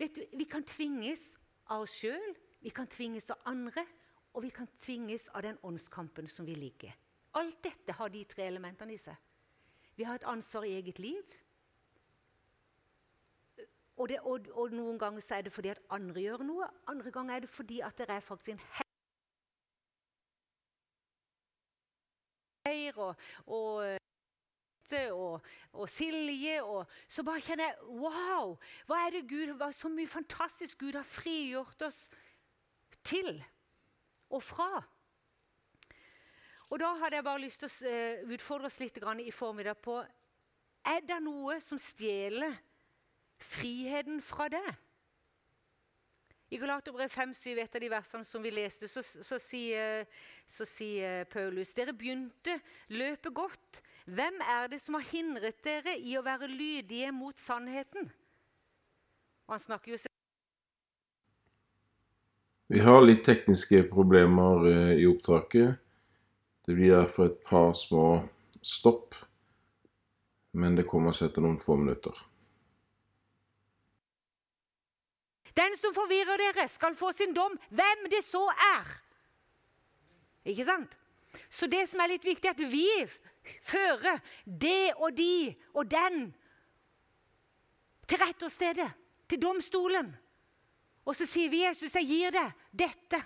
Vet 0.00 0.16
du, 0.16 0.22
Vi 0.38 0.46
kan 0.48 0.64
tvinges 0.64 1.36
av 1.68 1.84
oss 1.84 1.98
sjøl, 2.00 2.32
vi 2.62 2.70
kan 2.70 2.88
tvinges 2.88 3.30
av 3.30 3.42
andre, 3.46 3.84
og 4.32 4.42
vi 4.46 4.50
kan 4.50 4.68
tvinges 4.80 5.28
av 5.36 5.42
den 5.44 5.58
åndskampen 5.62 6.28
som 6.28 6.46
vi 6.48 6.54
ligger. 6.56 6.94
Alt 7.36 7.62
dette 7.64 7.92
har 7.92 8.08
de 8.08 8.24
tre 8.24 8.46
elementene 8.48 8.94
i 8.94 9.00
seg. 9.00 9.16
Vi 9.96 10.04
har 10.08 10.16
et 10.16 10.28
ansvar 10.28 10.64
i 10.64 10.76
eget 10.80 10.98
liv. 10.98 11.22
og, 13.96 14.08
det, 14.08 14.20
og, 14.20 14.48
og, 14.52 14.72
noen 14.72 14.98
ganger 14.98 15.32
er 15.36 15.42
det 15.42 15.52
fordi 15.52 15.68
at 15.68 15.82
andre 15.90 16.20
gjør 16.20 16.42
noe. 16.48 16.68
Andre 16.88 17.10
ganger 17.10 17.34
er 17.36 17.44
det 17.44 17.50
fordi 17.50 17.80
at 17.80 17.98
det 17.98 18.08
er 18.08 18.20
faktisk 18.20 18.56
en 18.56 18.64
heier 22.66 22.98
og, 22.98 23.14
og 23.46 24.01
og, 25.12 25.40
og, 25.72 25.88
Silje. 25.88 26.60
Og, 26.62 26.86
så 27.08 27.24
bare 27.26 27.42
kjenner 27.44 27.70
jeg 27.70 28.00
Wow! 28.02 28.56
Hva 28.86 29.00
er 29.06 29.16
det 29.16 29.28
Gud, 29.30 29.54
hva 29.60 29.70
så 29.74 29.90
mye 29.92 30.10
fantastisk 30.10 30.84
Gud 30.84 30.98
har 30.98 31.06
frigjort 31.06 31.86
oss 31.88 32.06
til 33.04 33.36
og 34.32 34.42
fra. 34.42 34.82
Og 36.72 36.80
Da 36.80 36.94
hadde 37.02 37.18
jeg 37.18 37.24
bare 37.24 37.40
lyst 37.42 37.60
til 37.60 37.68
å 37.68 37.90
eh, 37.90 38.22
utfordre 38.32 38.70
oss 38.70 38.80
litt 38.80 38.96
i 38.96 39.30
formiddag 39.30 39.76
på 39.76 39.98
Er 40.88 41.00
det 41.04 41.20
noe 41.22 41.60
som 41.60 41.78
stjeler 41.78 42.54
friheten 43.38 44.22
fra 44.22 44.48
deg? 44.48 44.70
I 46.52 46.58
Galaterbrev 46.60 47.08
5,7, 47.08 47.58
et 47.62 47.76
av 47.76 47.80
de 47.80 47.88
versene 47.88 48.24
som 48.28 48.42
vi 48.44 48.50
leste, 48.52 48.88
så, 48.88 49.00
så, 49.00 49.38
sier, 49.40 50.04
så 50.44 50.66
Paulus 51.32 51.72
dere 51.72 51.94
begynte 51.96 52.58
løpet 52.92 53.32
godt. 53.32 53.80
Hvem 54.04 54.40
er 54.42 54.66
det 54.72 54.80
som 54.82 54.96
har 54.98 55.04
hindret 55.12 55.60
dere 55.62 55.94
i 55.98 56.16
å 56.18 56.24
være 56.26 56.50
lydige 56.50 57.12
mot 57.14 57.38
sannheten? 57.38 58.08
Og 59.46 59.54
han 59.54 59.62
snakker 59.62 59.94
jo 59.94 60.00
Vi 62.72 62.80
har 62.80 63.02
litt 63.04 63.24
tekniske 63.26 63.82
problemer 63.92 64.66
eh, 64.70 64.92
i 65.02 65.06
opptaket. 65.06 65.76
Det 66.64 66.74
blir 66.74 66.94
derfor 66.94 67.28
et 67.28 67.40
par 67.44 67.74
små 67.76 68.22
stopp, 68.62 69.14
men 70.56 70.78
det 70.78 70.86
kommer 70.88 71.12
seg 71.12 71.28
etter 71.28 71.44
noen 71.44 71.60
få 71.60 71.76
minutter. 71.76 72.16
Den 75.52 75.76
som 75.76 75.92
forvirrer 75.92 76.40
dere, 76.40 76.64
skal 76.70 76.96
få 76.96 77.10
sin 77.12 77.34
dom, 77.36 77.58
hvem 77.68 78.06
det 78.08 78.22
så 78.24 78.46
er. 78.72 78.88
Ikke 80.48 80.64
sant? 80.64 80.96
Så 81.52 81.68
det 81.68 81.84
som 81.90 82.00
er 82.00 82.14
litt 82.14 82.24
viktig, 82.24 82.48
er 82.48 82.56
at 82.56 82.72
vi 82.72 82.88
fører 83.62 84.20
det 84.44 84.92
og 84.96 85.16
de 85.16 85.54
og 85.74 85.90
den 85.90 86.30
til 88.08 88.20
rett 88.20 88.44
og 88.44 88.52
stedet, 88.52 88.88
til 89.28 89.40
domstolen. 89.40 90.10
Og 91.04 91.16
så 91.16 91.26
sier 91.26 91.50
vi, 91.50 91.64
'Jesus, 91.64 91.94
jeg 91.94 92.06
gir 92.06 92.30
deg 92.30 92.52
dette.' 92.72 93.24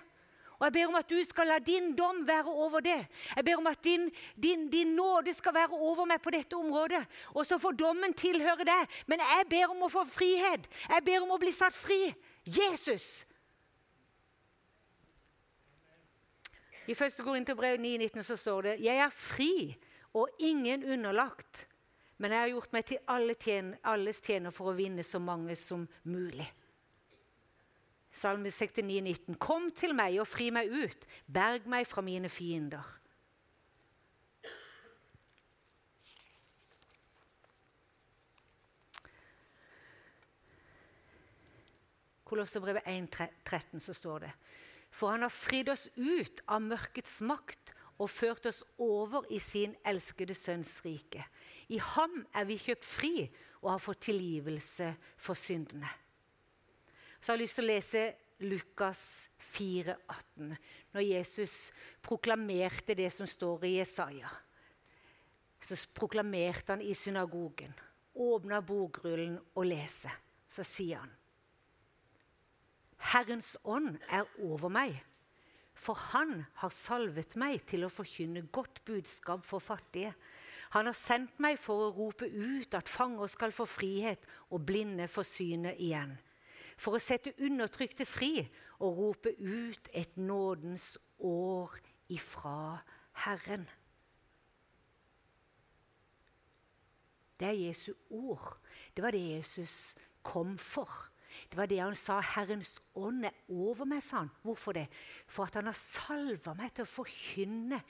Og 0.59 0.65
Jeg 0.65 0.73
ber 0.73 0.87
om 0.87 0.95
at 0.95 1.09
du 1.09 1.17
skal 1.25 1.47
la 1.47 1.59
din 1.59 1.95
dom 1.95 2.27
være 2.27 2.49
over 2.49 2.79
det. 2.79 3.07
Jeg 3.35 3.45
ber 3.45 3.57
om 3.57 3.67
at 3.67 3.83
din, 3.83 4.09
din, 4.43 4.69
din 4.71 4.95
nåde 4.95 5.33
skal 5.33 5.53
være 5.53 5.69
over 5.69 6.05
meg 6.05 6.21
på 6.21 6.29
dette 6.33 6.57
området. 6.57 7.05
Og 7.35 7.45
så 7.45 7.59
får 7.61 7.71
dommen 7.77 8.13
tilhøre 8.13 8.65
deg. 8.65 8.89
Men 9.05 9.19
jeg 9.19 9.45
ber 9.49 9.69
om 9.69 9.83
å 9.85 9.89
få 9.89 10.05
frihet. 10.09 10.65
Jeg 10.89 11.03
ber 11.05 11.21
om 11.21 11.35
å 11.35 11.37
bli 11.37 11.51
satt 11.53 11.77
fri. 11.77 12.15
Jesus! 12.45 13.25
I 16.87 16.95
1. 16.95 17.21
Korinterbrev 17.21 17.77
9,19 17.77 18.23
så 18.23 18.35
står 18.35 18.61
det 18.61 18.75
Jeg 18.79 18.97
er 18.97 19.09
fri 19.13 19.77
og 20.17 20.43
ingen 20.43 20.83
underlagt, 20.83 21.65
men 22.17 22.33
jeg 22.33 22.41
har 22.41 22.53
gjort 22.55 22.73
meg 22.73 22.85
til 22.89 23.03
alle 23.13 23.35
tjen 23.37 23.75
alles 23.85 24.21
tjener 24.25 24.53
for 24.53 24.71
å 24.71 24.77
vinne 24.77 25.05
så 25.05 25.21
mange 25.21 25.55
som 25.59 25.85
mulig. 26.09 26.47
Salme 28.17 28.49
69, 28.49 28.81
19. 29.03 29.37
Kom 29.37 29.69
til 29.77 29.93
meg 29.93 30.17
og 30.17 30.25
fri 30.25 30.49
meg 30.49 30.71
ut, 30.73 31.03
berg 31.29 31.67
meg 31.69 31.85
fra 31.85 32.01
mine 32.01 32.31
fiender. 32.33 32.95
Kolosserbrevet 42.27 42.89
1,13 42.89 43.79
så 43.79 43.93
står 43.95 44.25
det 44.25 44.33
For 44.91 45.13
han 45.13 45.23
har 45.23 45.31
fridd 45.31 45.69
oss 45.71 45.85
ut 45.95 46.41
av 46.49 46.65
mørkets 46.65 47.21
makt 47.23 47.76
og 47.97 48.09
ført 48.09 48.45
oss 48.49 48.63
over 48.77 49.25
i 49.33 49.39
sin 49.41 49.75
elskede 49.85 50.35
sønns 50.37 50.79
rike. 50.85 51.23
I 51.69 51.79
ham 51.93 52.19
er 52.33 52.45
vi 52.47 52.59
kjøpt 52.61 52.85
fri 52.85 53.13
og 53.61 53.71
har 53.73 53.81
fått 53.81 54.05
tilgivelse 54.11 54.93
for 55.17 55.37
syndene 55.37 55.89
så 57.19 57.31
har 57.31 57.37
jeg 57.37 57.43
lyst 57.43 57.57
til 57.59 57.65
å 57.65 57.71
lese 57.73 58.01
Lukas 58.47 59.01
4, 59.41 59.95
18, 60.07 60.51
når 60.93 61.03
Jesus 61.03 61.55
proklamerte 62.05 62.95
det 62.95 63.09
som 63.13 63.27
står 63.27 63.65
i 63.67 63.71
Jesaja. 63.79 64.29
Så 65.59 65.75
proklamerte 65.97 66.75
han 66.75 66.83
i 66.85 66.93
synagogen, 66.95 67.73
åpna 68.13 68.61
bokrullen 68.61 69.35
og 69.57 69.67
leste. 69.67 70.13
Så 70.47 70.63
sier 70.63 71.01
han 71.01 71.11
Herrens 73.11 73.57
ånd 73.67 73.97
er 74.07 74.23
over 74.47 74.71
meg, 74.71 74.95
for 75.77 75.99
han 76.11 76.41
har 76.61 76.73
salvet 76.73 77.37
meg 77.39 77.63
til 77.69 77.85
å 77.85 77.93
forkynne 77.93 78.47
godt 78.53 78.83
budskap 78.87 79.45
for 79.45 79.63
fattige. 79.63 80.13
Han 80.75 80.89
har 80.89 80.97
sendt 80.97 81.37
meg 81.39 81.59
for 81.61 81.85
å 81.85 81.91
rope 81.95 82.27
ut 82.27 82.75
at 82.75 82.89
fanger 82.91 83.29
skal 83.31 83.53
få 83.55 83.67
frihet 83.69 84.25
og 84.51 84.65
blinde 84.67 85.07
få 85.11 85.23
synet 85.23 85.79
igjen 85.79 86.17
for 86.77 86.97
å 86.97 87.01
sette 87.01 87.33
undertrykte 87.43 88.05
fri 88.05 88.45
og 88.85 89.01
rope 89.01 89.33
ut 89.41 89.89
et 89.97 90.17
nådens 90.21 90.95
år 91.25 91.73
ifra 92.13 92.77
Herren. 93.25 93.65
Det 97.37 97.49
er 97.49 97.57
Jesu 97.67 97.91
ord. 98.09 98.57
Det 98.93 99.03
var 99.03 99.13
det 99.13 99.25
Jesus 99.25 99.97
kom 100.25 100.55
for. 100.57 100.89
Det 101.49 101.57
var 101.57 101.65
det 101.65 101.79
han 101.79 101.95
sa. 101.95 102.19
'Herrens 102.21 102.79
ånd 102.95 103.25
er 103.25 103.35
over 103.49 103.85
meg', 103.85 104.03
sa 104.03 104.17
han. 104.17 104.31
Hvorfor 104.43 104.73
det? 104.73 104.87
For 105.27 105.45
at 105.45 105.55
han 105.55 105.65
har 105.65 105.77
salva 105.77 106.53
meg 106.53 106.73
til 106.73 106.85
å 106.85 106.93
forkynne 106.97 107.81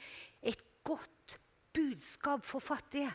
et 0.42 0.64
godt 0.84 1.40
budskap 1.74 2.46
for 2.46 2.60
fattige. 2.60 3.14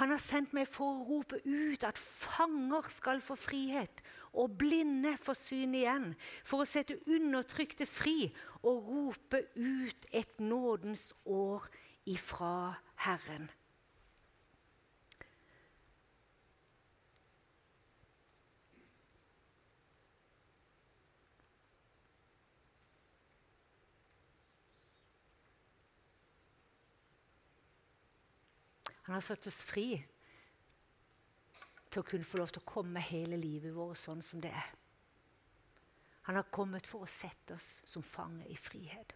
Han 0.00 0.10
har 0.10 0.20
sendt 0.22 0.54
meg 0.56 0.68
for 0.72 0.88
å 0.88 1.04
rope 1.04 1.36
ut 1.44 1.84
at 1.84 1.98
fanger 2.00 2.88
skal 2.88 3.20
få 3.20 3.36
frihet, 3.36 4.00
og 4.32 4.54
blinde 4.56 5.18
få 5.20 5.34
syn 5.36 5.74
igjen, 5.76 6.14
for 6.48 6.64
å 6.64 6.68
sette 6.68 6.96
undertrykte 7.12 7.84
fri 7.84 8.30
og 8.62 8.88
rope 8.88 9.42
ut 9.56 10.06
et 10.12 10.40
nådens 10.40 11.10
år 11.28 11.66
ifra 12.08 12.72
Herren. 13.04 13.50
Han 29.12 29.18
har 29.18 29.24
satt 29.26 29.46
oss 29.46 29.58
fri 29.68 29.90
til 31.92 32.00
å 32.00 32.06
kunne 32.08 32.24
få 32.24 32.38
lov 32.40 32.48
til 32.48 32.62
å 32.62 32.70
komme 32.70 33.02
hele 33.04 33.36
livet 33.36 33.74
vårt 33.76 34.00
sånn 34.00 34.22
som 34.24 34.40
det 34.40 34.48
er. 34.56 34.70
Han 36.30 36.38
har 36.38 36.46
kommet 36.48 36.88
for 36.88 37.04
å 37.04 37.10
sette 37.12 37.58
oss 37.58 37.82
som 37.84 38.00
fanger 38.00 38.48
i 38.48 38.56
frihet. 38.56 39.12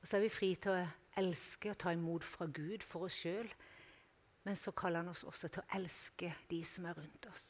Og 0.00 0.10
så 0.10 0.18
er 0.18 0.24
vi 0.26 0.32
fri 0.34 0.50
til 0.58 0.74
å 0.74 0.88
elske 1.22 1.70
og 1.70 1.78
ta 1.78 1.94
imot 1.94 2.26
fra 2.26 2.50
Gud 2.50 2.82
for 2.82 3.06
oss 3.06 3.20
sjøl. 3.22 3.46
Men 4.42 4.58
så 4.58 4.74
kaller 4.74 5.04
han 5.04 5.14
oss 5.14 5.22
også 5.22 5.54
til 5.54 5.62
å 5.62 5.78
elske 5.78 6.34
de 6.50 6.58
som 6.66 6.90
er 6.90 6.98
rundt 6.98 7.30
oss. 7.30 7.46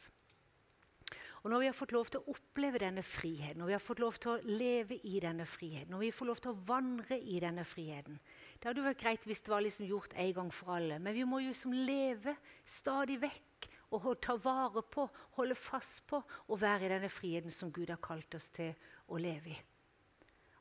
Og 1.44 1.50
Når 1.50 1.60
vi 1.60 1.66
har 1.68 1.76
fått 1.76 1.92
lov 1.92 2.08
til 2.08 2.22
å 2.22 2.32
oppleve 2.32 2.80
denne 2.80 3.02
friheten, 3.04 3.58
når 3.60 3.68
vi 3.68 3.74
har 3.76 3.82
fått 3.84 3.98
lov 4.00 4.16
til 4.16 4.30
å 4.32 4.36
leve 4.48 4.96
i 5.04 5.18
denne 5.20 5.44
friheten, 5.44 5.90
når 5.92 6.00
vi 6.06 6.14
får 6.16 6.28
lov 6.30 6.40
til 6.40 6.54
å 6.54 6.62
vandre 6.70 7.18
i 7.20 7.36
denne 7.42 7.66
friheten, 7.68 8.16
det 8.56 8.70
hadde 8.70 8.84
vært 8.86 9.02
greit 9.02 9.26
hvis 9.28 9.44
det 9.44 9.52
var 9.52 9.60
liksom 9.60 9.84
gjort 9.90 10.16
en 10.16 10.32
gang 10.38 10.48
for 10.56 10.72
alle. 10.78 10.96
Men 11.04 11.12
vi 11.12 11.26
må 11.28 11.42
jo 11.44 11.52
som 11.52 11.76
leve 11.76 12.32
stadig 12.64 13.18
vekk 13.20 13.68
og 13.92 14.08
ta 14.24 14.38
vare 14.40 14.86
på, 14.88 15.04
holde 15.36 15.58
fast 15.58 16.06
på 16.08 16.22
og 16.24 16.60
være 16.64 16.88
i 16.88 16.92
denne 16.94 17.12
friheten 17.12 17.52
som 17.52 17.68
Gud 17.76 17.92
har 17.92 18.00
kalt 18.00 18.40
oss 18.40 18.48
til 18.48 18.72
å 19.12 19.20
leve 19.20 19.52
i. 19.52 19.60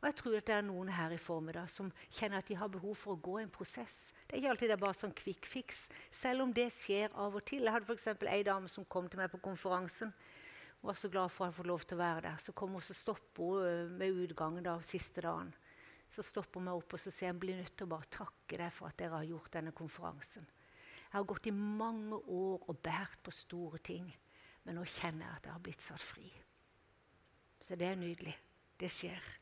Og 0.03 0.09
jeg 0.09 0.15
tror 0.19 0.35
at 0.35 0.47
det 0.49 0.55
er 0.57 0.65
noen 0.67 0.89
her 0.91 1.13
i 1.15 1.17
formiddag 1.17 1.69
som 1.71 1.87
kjenner 2.11 2.43
at 2.43 2.49
de 2.51 2.59
har 2.59 2.67
behov 2.67 2.97
for 2.99 3.15
å 3.15 3.21
gå 3.23 3.37
en 3.39 3.51
prosess. 3.55 4.11
Det 4.27 4.35
er 4.35 4.41
ikke 4.41 4.49
alltid 4.51 4.73
det 4.73 4.75
er 4.75 4.81
bare 4.83 4.99
sånn 4.99 5.15
quick 5.15 5.47
fix, 5.47 5.85
selv 6.11 6.43
om 6.43 6.51
det 6.51 6.67
skjer 6.75 7.15
av 7.15 7.39
og 7.39 7.45
til. 7.47 7.63
Jeg 7.63 7.71
hadde 7.71 7.87
f.eks. 7.87 8.09
ei 8.27 8.43
dame 8.43 8.67
som 8.67 8.83
kom 8.83 9.07
til 9.07 9.23
meg 9.23 9.31
på 9.31 9.39
konferansen. 9.45 10.11
Hun 10.83 10.89
var 10.89 10.97
så 10.99 11.07
glad 11.07 11.31
for 11.31 11.47
å 11.47 11.55
få 11.55 11.63
lov 11.63 11.85
til 11.87 11.95
å 11.95 12.01
være 12.01 12.21
der. 12.25 12.39
Så 12.43 12.51
kom 12.51 12.73
hun 12.75 12.81
og 12.81 12.83
stopper 12.83 13.61
hun 13.63 13.93
med 14.01 14.17
utgangen 14.25 14.65
av 14.67 14.81
siste 14.83 15.23
dagen. 15.23 15.53
Så 16.11 16.25
stopper 16.27 16.59
hun 16.59 16.67
meg 16.67 16.81
opp 16.81 16.97
og 16.97 16.99
så 16.99 17.07
sier 17.07 17.29
jeg 17.29 17.39
blir 17.39 17.55
nødt 17.55 17.71
til 17.71 17.87
å 17.87 17.93
bare 17.93 18.11
takke 18.11 18.59
deg 18.59 18.75
for 18.75 18.91
at 18.91 18.97
dere 18.99 19.21
har 19.21 19.29
gjort 19.29 19.55
denne 19.55 19.71
konferansen. 19.71 20.43
Jeg 21.07 21.15
har 21.15 21.29
gått 21.31 21.47
i 21.47 21.55
mange 21.55 22.19
år 22.19 22.67
og 22.67 22.83
båret 22.83 23.15
på 23.23 23.31
store 23.31 23.79
ting, 23.79 24.11
men 24.67 24.75
nå 24.75 24.83
kjenner 24.83 25.29
jeg 25.29 25.39
at 25.39 25.47
jeg 25.47 25.55
har 25.55 25.65
blitt 25.69 25.87
satt 25.87 26.03
fri. 26.03 26.27
Så 27.63 27.79
det 27.79 27.87
er 27.87 28.03
nydelig. 28.03 28.35
Det 28.75 28.91
skjer. 28.91 29.33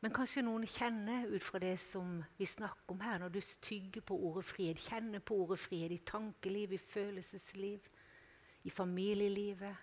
Men 0.00 0.12
kanskje 0.16 0.48
noen 0.48 0.64
kjenner 0.64 1.28
ut 1.28 1.44
fra 1.44 1.60
det 1.60 1.76
som 1.84 2.22
vi 2.40 2.48
snakker 2.48 2.96
om 2.96 3.04
her, 3.04 3.20
når 3.20 3.36
du 3.36 3.42
tygger 3.44 4.00
på 4.08 4.16
ordet 4.24 4.48
frihet, 4.48 4.80
kjenner 4.88 5.20
på 5.20 5.36
ordet 5.44 5.60
frihet 5.60 5.92
i 5.92 6.04
tankeliv, 6.16 6.72
i 6.72 6.80
følelsesliv. 6.80 7.92
i 8.64 8.70
familielivet, 8.70 9.76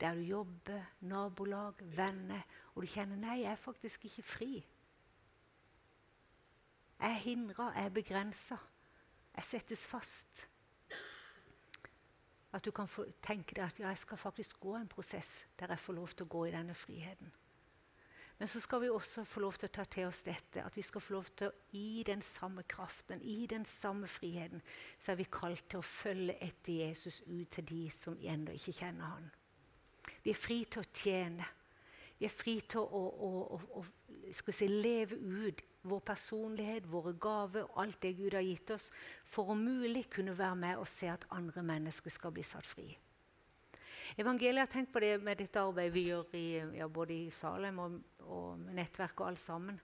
der 0.00 0.14
du 0.14 0.20
jobber, 0.20 0.82
nabolag, 1.00 1.82
venner, 1.96 2.42
og 2.74 2.82
du 2.82 2.90
kjenner 2.90 3.16
nei, 3.16 3.40
jeg 3.42 3.52
er 3.52 3.60
faktisk 3.60 4.04
ikke 4.08 4.22
fri. 4.26 4.52
Jeg 7.00 7.10
er 7.10 7.22
hindra, 7.22 7.70
jeg 7.74 7.84
er 7.84 7.94
begrensa. 7.94 8.58
Jeg 9.36 9.44
settes 9.44 9.86
fast. 9.86 10.48
At 12.54 12.64
du 12.64 12.70
kan 12.70 12.88
tenke 13.22 13.56
deg 13.56 13.64
at 13.66 13.80
ja, 13.82 13.88
jeg 13.90 13.98
skal 13.98 14.18
faktisk 14.18 14.60
gå 14.62 14.76
en 14.78 14.88
prosess 14.88 15.48
der 15.58 15.74
jeg 15.74 15.82
får 15.82 15.96
lov 15.98 16.12
til 16.14 16.26
å 16.26 16.32
gå 16.36 16.44
i 16.46 16.54
denne 16.54 16.74
friheten. 16.78 17.32
Men 18.38 18.50
så 18.50 18.60
skal 18.60 18.80
vi 18.82 18.90
også 18.90 19.22
få 19.24 19.40
lov 19.44 19.58
til 19.58 19.68
å 19.68 19.74
ta 19.74 19.84
til 19.90 20.08
oss 20.08 20.24
dette, 20.26 20.62
at 20.62 20.76
vi 20.76 20.82
skal 20.82 21.02
få 21.02 21.14
lov 21.14 21.28
til 21.38 21.50
å 21.50 21.78
i 21.78 22.02
den 22.06 22.22
samme 22.22 22.64
kraften, 22.66 23.22
i 23.22 23.46
den 23.50 23.64
samme 23.64 24.10
friheten, 24.10 24.62
så 24.98 25.12
er 25.12 25.20
vi 25.20 25.30
kalt 25.30 25.68
til 25.70 25.82
å 25.82 25.86
følge 25.86 26.34
etter 26.42 26.80
Jesus 26.80 27.20
ut 27.26 27.50
til 27.54 27.68
de 27.70 27.84
som 27.94 28.18
ennå 28.18 28.56
ikke 28.56 28.74
kjenner 28.80 29.12
han. 29.12 29.30
Vi 30.24 30.32
er 30.32 30.38
fri 30.38 30.62
til 30.64 30.82
å 30.82 30.88
tjene. 30.88 31.46
Vi 32.18 32.26
er 32.26 32.32
fri 32.32 32.56
til 32.70 32.80
å, 32.80 33.04
å, 33.04 33.30
å, 33.58 33.84
å 33.84 34.32
si, 34.32 34.68
leve 34.68 35.18
ut 35.18 35.62
vår 35.84 36.00
personlighet, 36.08 36.86
våre 36.88 37.12
gaver 37.20 37.66
og 37.66 37.80
alt 37.82 38.00
det 38.00 38.14
Gud 38.16 38.36
har 38.36 38.44
gitt 38.44 38.72
oss, 38.72 38.88
for 39.28 39.52
om 39.52 39.60
mulig 39.66 40.06
kunne 40.12 40.36
være 40.36 40.56
med 40.56 40.80
og 40.80 40.88
se 40.88 41.10
at 41.12 41.26
andre 41.36 41.64
mennesker 41.66 42.14
skal 42.14 42.32
bli 42.32 42.46
satt 42.46 42.68
fri. 42.68 42.88
Evangeliet 44.20 44.64
har 44.64 44.72
tenkt 44.72 44.92
på 44.92 45.02
det 45.02 45.18
med 45.20 45.40
dette 45.40 45.60
arbeidet 45.60 45.94
vi 45.94 46.08
gjør 46.08 46.36
i, 46.38 46.48
ja, 46.78 46.88
både 46.88 47.16
i 47.16 47.30
Salem 47.34 47.80
og, 47.82 47.96
og 48.24 48.66
nettverk 48.76 49.20
og 49.20 49.32
alt 49.32 49.42
sammen. 49.42 49.80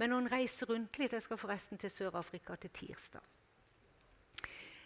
Men 0.00 0.12
når 0.12 0.24
en 0.24 0.32
reiser 0.32 0.70
rundt 0.72 0.96
litt 0.98 1.12
Jeg 1.12 1.22
skal 1.22 1.38
forresten 1.38 1.78
til 1.78 1.92
Sør-Afrika 1.92 2.56
til 2.56 2.72
tirsdag. 2.72 3.20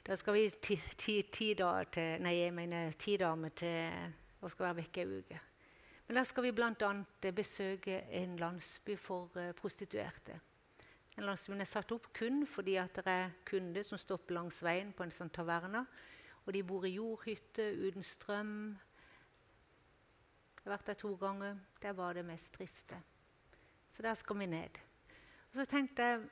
Da 0.05 0.17
skal 0.21 0.35
vi 0.37 0.49
ti, 0.61 0.77
ti, 0.99 1.23
ti 1.33 1.55
dager 1.57 1.91
til 1.97 2.25
Nei, 2.27 2.35
jeg 2.43 2.53
mener 2.53 2.93
ti 2.99 3.17
damer 3.17 3.55
til 3.57 4.13
og 4.45 4.53
skal 4.53 4.69
være 4.69 4.83
vekke 4.83 5.03
ei 5.05 5.21
uke. 5.21 5.41
Men 6.07 6.19
der 6.21 6.27
skal 6.29 6.45
vi 6.45 6.53
bl.a. 6.53 6.91
besøke 7.33 8.03
en 8.13 8.37
landsby 8.37 8.97
for 9.01 9.31
uh, 9.41 9.53
prostituerte. 9.57 10.37
En 11.17 11.25
landsby 11.25 11.57
er 11.57 11.69
satt 11.69 11.93
opp 11.95 12.11
kun 12.17 12.43
fordi 12.47 12.75
det 12.77 13.07
er 13.07 13.33
kunder 13.47 13.87
som 13.87 13.99
stopper 13.99 14.37
langs 14.37 14.61
veien 14.67 14.93
på 14.93 15.07
en 15.07 15.15
sånn 15.15 15.33
taverna. 15.33 15.85
Og 16.45 16.53
de 16.53 16.63
bor 16.67 16.85
i 16.85 16.97
jordhytte 16.99 17.71
uten 17.87 18.05
strøm. 18.05 18.75
Jeg 20.59 20.67
har 20.67 20.75
vært 20.75 20.91
der 20.91 21.01
to 21.01 21.15
ganger. 21.17 21.57
Det 21.81 21.97
var 21.97 22.15
det 22.19 22.25
mest 22.29 22.53
triste. 22.53 22.99
Så 23.89 24.03
der 24.03 24.15
skal 24.19 24.39
vi 24.43 24.51
ned. 24.51 24.81
Og 25.53 25.61
så 25.61 25.65
tenkte 25.71 26.03
jeg 26.03 26.25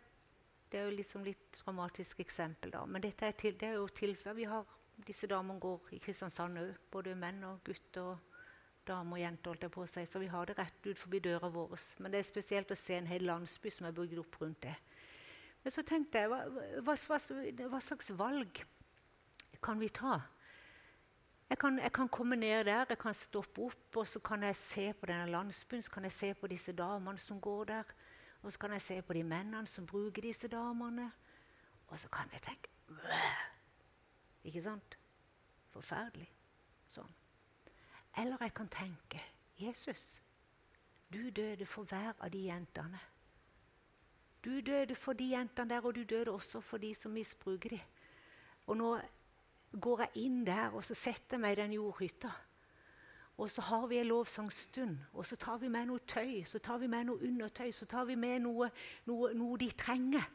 Det 0.72 0.80
er 0.80 0.86
jo 0.88 0.96
liksom 0.96 1.24
litt 1.24 1.50
dramatisk 1.52 2.20
eksempel, 2.24 2.70
da. 2.72 2.86
Men 2.88 3.02
dette 3.04 3.26
er, 3.26 3.34
til, 3.36 3.58
det 3.60 3.66
er 3.68 3.74
jo 3.76 3.88
tilfelle. 3.92 4.32
Vi 4.38 4.46
har 4.48 4.64
disse 5.06 5.26
damene 5.26 5.60
går 5.60 5.94
i 5.96 6.00
Kristiansand 6.02 6.60
òg. 6.60 6.76
Både 6.92 7.14
menn 7.18 7.42
og 7.48 7.62
gutter 7.64 8.12
og 8.12 8.32
damer 8.86 9.16
og 9.16 9.22
jenter. 9.22 9.50
holdt 9.50 9.62
jeg 9.62 9.70
på 9.70 9.82
å 9.82 9.86
si, 9.86 10.04
Så 10.06 10.18
vi 10.18 10.26
har 10.26 10.46
det 10.46 10.58
rett 10.58 10.86
ut 10.86 10.98
forbi 10.98 11.18
døra 11.18 11.48
vår. 11.48 11.76
Men 11.98 12.12
det 12.12 12.18
er 12.18 12.28
spesielt 12.28 12.70
å 12.70 12.76
se 12.76 12.94
en 12.96 13.06
hel 13.06 13.22
landsby 13.22 13.70
som 13.70 13.86
er 13.86 13.92
bygd 13.92 14.18
opp 14.18 14.40
rundt 14.40 14.62
det. 14.62 14.76
Men 15.62 15.70
så 15.70 15.82
tenkte 15.82 16.18
jeg, 16.18 16.28
hva, 16.28 16.44
hva, 16.82 16.96
hva 17.70 17.80
slags 17.80 18.10
valg 18.18 18.64
kan 19.62 19.78
vi 19.78 19.88
ta? 19.88 20.20
Jeg 21.48 21.58
kan, 21.58 21.78
jeg 21.78 21.92
kan, 21.92 22.08
komme 22.08 22.36
ned 22.36 22.64
der, 22.64 22.86
jeg 22.88 22.98
kan 22.98 23.14
stoppe 23.14 23.60
opp 23.60 23.96
og 23.96 24.06
så 24.08 24.20
kan 24.24 24.42
jeg 24.42 24.56
se 24.56 24.92
på 24.92 25.06
denne 25.06 25.28
landsbyen. 25.30 25.82
Så 25.82 25.90
kan 25.90 26.04
jeg 26.08 26.12
se 26.12 26.34
på 26.34 26.46
disse 26.46 26.72
damene 26.72 27.18
som 27.18 27.40
går 27.40 27.64
der. 27.64 27.94
Og 28.42 28.52
så 28.52 28.58
kan 28.58 28.72
jeg 28.72 28.82
se 28.82 29.02
på 29.02 29.12
de 29.12 29.22
mennene 29.22 29.66
som 29.66 29.86
bruker 29.86 30.22
disse 30.22 30.48
damene. 30.48 31.12
Og 31.88 31.98
så 31.98 32.08
kan 32.08 32.30
jeg 32.32 32.42
tenke 32.42 32.72
Ikke 34.44 34.62
sant? 34.64 34.98
Forferdelig. 35.72 36.28
Sånn. 36.90 37.10
Eller 38.20 38.42
jeg 38.44 38.54
kan 38.54 38.68
tenke 38.68 39.20
Jesus, 39.62 40.20
du 41.12 41.30
døde 41.30 41.66
for 41.68 41.88
hver 41.88 42.16
av 42.18 42.30
de 42.32 42.46
jentene. 42.48 43.00
Du 44.42 44.60
døde 44.60 44.94
for 44.98 45.14
de 45.14 45.30
jentene 45.32 45.70
der, 45.70 45.84
og 45.86 45.94
du 45.94 46.02
døde 46.02 46.32
også 46.32 46.60
for 46.60 46.82
de 46.82 46.94
som 46.94 47.12
misbruker 47.14 47.76
dem. 47.76 47.98
Og 48.66 48.76
nå 48.76 48.94
går 49.80 50.06
jeg 50.06 50.24
inn 50.26 50.42
der 50.46 50.74
og 50.74 50.84
så 50.84 50.94
setter 50.94 51.36
jeg 51.36 51.42
meg 51.44 51.54
i 51.56 51.60
den 51.62 51.76
jordhytta. 51.78 52.32
Og 53.40 53.50
så 53.50 53.62
har 53.64 53.86
vi 53.88 53.98
en 53.98 54.06
lovsangstund, 54.06 54.98
og 55.12 55.26
så 55.26 55.36
tar 55.40 55.56
vi 55.58 55.68
med 55.72 55.88
noe 55.88 56.02
tøy, 56.06 56.42
så 56.44 56.58
tar 56.58 56.78
vi 56.82 56.86
med 56.86 57.08
noe 57.08 57.22
undertøy, 57.24 57.70
så 57.72 57.86
tar 57.88 58.04
vi 58.04 58.14
med 58.14 58.42
noe, 58.44 58.68
noe, 59.08 59.32
noe 59.34 59.58
de 59.58 59.70
trenger 59.72 60.26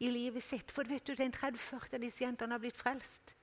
i 0.00 0.08
livet 0.10 0.42
sitt. 0.42 0.72
For 0.72 0.88
vet 0.88 1.06
du, 1.06 1.12
den 1.14 1.34
30-40 1.34 1.98
av 1.98 2.02
disse 2.02 2.24
jentene 2.24 2.56
har 2.56 2.62
blitt 2.62 2.78
frelst 2.78 3.34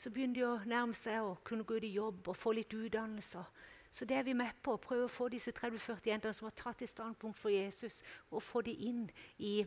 så 0.00 0.08
begynner 0.08 0.38
de 0.38 0.44
å 0.48 0.52
nærme 0.64 0.96
seg 0.96 1.20
å 1.20 1.34
kunne 1.44 1.66
gå 1.68 1.76
ut 1.76 1.84
i 1.84 1.92
jobb 1.92 2.30
og 2.32 2.38
få 2.38 2.54
litt 2.56 2.72
utdannelse. 2.72 3.42
Så 3.90 4.06
det 4.08 4.16
er 4.16 4.24
vi 4.24 4.32
med 4.38 4.56
på. 4.62 4.76
å 4.76 4.80
Prøve 4.80 5.04
å 5.04 5.12
få 5.12 5.28
disse 5.28 5.52
30-40 5.52 6.08
jentene 6.08 6.36
som 6.36 6.46
har 6.46 6.56
tatt 6.56 6.80
et 6.80 6.92
standpunkt 6.92 7.38
for 7.38 7.52
Jesus, 7.52 8.00
og 8.30 8.42
få 8.42 8.62
dem 8.64 8.80
inn 8.80 9.02
i 9.38 9.58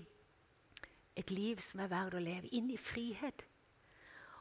et 1.14 1.30
liv 1.30 1.62
som 1.62 1.84
er 1.84 1.92
verdt 1.92 2.18
å 2.18 2.24
leve. 2.24 2.50
Inn 2.56 2.72
i 2.74 2.80
frihet. 2.80 3.46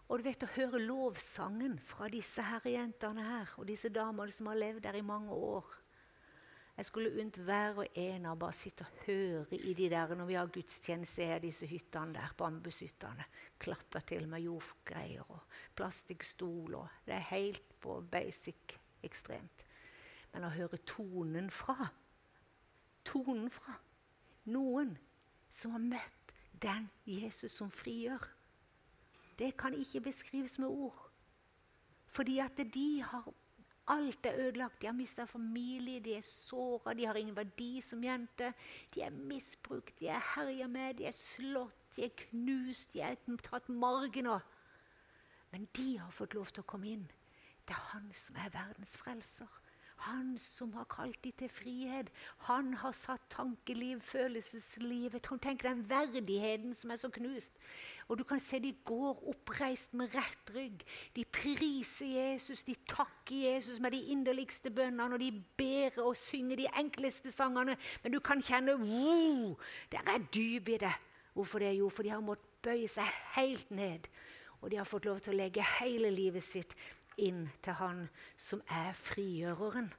Og 0.09 0.21
du 0.21 0.25
vet, 0.25 0.43
Å 0.43 0.55
høre 0.57 0.81
lovsangen 0.81 1.79
fra 1.79 2.09
disse 2.09 2.45
herrejentene 2.45 3.27
her, 3.27 3.53
og 3.59 3.69
disse 3.69 3.93
damene 3.93 4.33
som 4.33 4.49
har 4.49 4.61
levd 4.61 4.85
der 4.87 4.97
i 4.97 5.05
mange 5.05 5.33
år 5.33 5.69
jeg 6.77 6.87
skulle 6.89 7.13
unnt 7.21 7.37
hver 7.45 7.83
og 7.83 7.99
en 8.01 8.27
av 8.31 8.39
bare 8.41 8.57
sitte 8.57 8.87
og 8.87 9.03
høre 9.07 9.59
i 9.59 9.75
de 9.77 9.89
der 9.93 10.15
når 10.17 10.29
vi 10.29 10.37
har 10.39 10.53
gudstjeneste 10.53 11.27
i 11.29 11.41
disse 11.45 11.69
hyttene 11.69 12.17
der, 12.17 12.33
bambushyttene. 12.37 13.27
Klatre 13.61 14.01
til 14.09 14.25
med 14.29 14.41
jordgreier 14.47 15.29
og 15.29 15.43
plastikkstol. 15.77 16.79
Og 16.81 17.05
det 17.07 17.19
er 17.19 17.29
helt 17.29 17.75
på 17.81 18.01
basic 18.11 18.79
ekstremt. 19.05 19.67
Men 20.33 20.49
å 20.49 20.55
høre 20.55 20.81
tonen 20.89 21.51
fra 21.53 21.91
Tonen 23.05 23.49
fra 23.51 23.75
noen 24.55 24.95
som 25.51 25.75
har 25.75 25.83
møtt 25.83 26.35
den 26.63 26.89
Jesus 27.09 27.57
som 27.59 27.71
frigjør. 27.75 28.23
Det 29.39 29.57
kan 29.59 29.75
ikke 29.75 30.05
beskrives 30.07 30.59
med 30.63 30.71
ord. 30.71 30.99
Fordi 32.07 32.39
at 32.45 32.61
de 32.75 33.03
har 33.03 33.27
Alt 33.91 34.27
er 34.27 34.39
ødelagt. 34.39 34.83
De 34.83 34.87
har 34.87 34.95
mista 34.95 35.25
familie, 35.25 36.01
de 36.01 36.15
er 36.17 36.23
såra, 36.23 36.95
de 36.95 37.07
har 37.07 37.19
ingen 37.19 37.37
verdi 37.37 37.81
som 37.81 38.05
jente. 38.05 38.53
De 38.95 39.03
er 39.03 39.11
misbrukt, 39.11 39.99
de 40.01 40.09
er 40.09 40.23
herja 40.37 40.69
med, 40.71 40.95
de 40.99 41.09
er 41.11 41.17
slått, 41.17 41.79
de 41.97 42.05
er 42.07 42.15
knust, 42.17 42.93
de 42.95 43.03
er 43.03 43.19
tatt 43.43 43.69
marginer. 43.69 44.45
Men 45.51 45.67
de 45.77 45.99
har 45.99 46.15
fått 46.15 46.35
lov 46.35 46.53
til 46.53 46.63
å 46.63 46.71
komme 46.71 46.89
inn. 46.95 47.09
Det 47.67 47.75
er 47.75 47.91
han 47.93 48.09
som 48.17 48.39
er 48.41 48.55
verdens 48.55 48.97
frelser. 48.99 49.51
Han 50.03 50.35
som 50.39 50.73
har 50.75 50.87
kalt 50.91 51.21
dem 51.23 51.35
til 51.39 51.51
frihet. 51.53 52.09
Han 52.49 52.73
har 52.75 52.95
satt 52.97 53.23
tankeliv, 53.31 54.01
følelsesliv 54.03 55.15
Tenk 55.23 55.63
den 55.63 55.85
verdigheten 55.89 56.75
som 56.75 56.91
er 56.91 56.99
så 56.99 57.11
knust. 57.13 57.59
Og 58.09 58.19
du 58.19 58.25
kan 58.27 58.41
se 58.43 58.59
de 58.59 58.73
går 58.85 59.23
oppreist 59.31 59.95
med 59.95 60.15
rett 60.15 60.55
rygg. 60.55 60.83
De 61.15 61.25
priser 61.25 62.11
Jesus, 62.17 62.65
de 62.65 62.75
takker 62.89 63.55
Jesus 63.55 63.81
med 63.81 63.95
de 63.95 64.03
inderligste 64.15 64.71
bønnene, 64.71 65.15
og 65.15 65.21
de 65.23 65.31
ber 65.59 66.03
og 66.03 66.17
synger 66.17 66.59
de 66.65 66.71
enkleste 66.83 67.31
sangene. 67.31 67.77
Men 68.03 68.13
du 68.13 68.21
kan 68.21 68.43
kjenne 68.43 68.75
wow, 68.81 69.55
det 69.93 70.03
er 70.03 70.29
dyp 70.35 70.75
i 70.75 70.81
det. 70.83 70.95
Hvorfor 71.33 71.59
det? 71.59 71.77
Jo, 71.79 71.89
for 71.89 72.03
de 72.03 72.11
har 72.11 72.21
måttet 72.21 72.49
bøye 72.63 72.89
seg 72.91 73.07
helt 73.37 73.71
ned. 73.75 74.11
Og 74.63 74.71
de 74.71 74.79
har 74.79 74.87
fått 74.87 75.07
lov 75.09 75.23
til 75.23 75.35
å 75.35 75.39
legge 75.41 75.65
hele 75.81 76.11
livet 76.15 76.45
sitt 76.47 76.77
inn 77.17 77.49
til 77.63 77.79
Han 77.81 78.07
som 78.37 78.63
er 78.69 78.93
frigjøreren. 78.97 79.93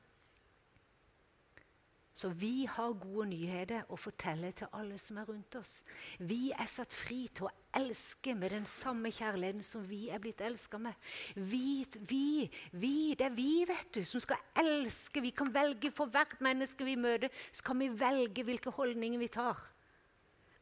Så 2.14 2.30
vi 2.30 2.68
har 2.70 2.94
gode 3.02 3.26
nyheter 3.32 3.88
å 3.90 3.98
fortelle 3.98 4.52
til 4.54 4.70
alle 4.78 5.00
som 5.02 5.18
er 5.18 5.26
rundt 5.26 5.56
oss. 5.58 5.80
Vi 6.22 6.52
er 6.54 6.70
satt 6.70 6.94
fri 6.94 7.24
til 7.34 7.48
å 7.48 7.54
elske 7.74 8.36
med 8.38 8.54
den 8.54 8.68
samme 8.70 9.10
kjærligheten 9.10 9.66
som 9.66 9.82
vi 9.90 10.12
er 10.14 10.22
blitt 10.22 10.44
elska 10.46 10.78
med. 10.78 10.94
Vi, 11.34 11.82
vi, 12.06 12.46
vi, 12.70 12.94
det 13.18 13.32
er 13.32 13.34
vi 13.34 13.64
vet 13.66 13.90
du, 13.98 14.04
som 14.06 14.22
skal 14.22 14.38
elske. 14.62 15.26
Vi 15.26 15.34
kan 15.34 15.50
velge 15.56 15.90
for 15.90 16.14
hvert 16.14 16.38
menneske 16.46 16.86
vi 16.86 16.94
møter. 17.02 17.34
Så 17.50 17.66
kan 17.66 17.82
vi 17.82 17.90
velge 17.90 18.46
hvilke 18.46 18.76
holdninger 18.78 19.26
vi 19.26 19.34
tar. 19.34 19.73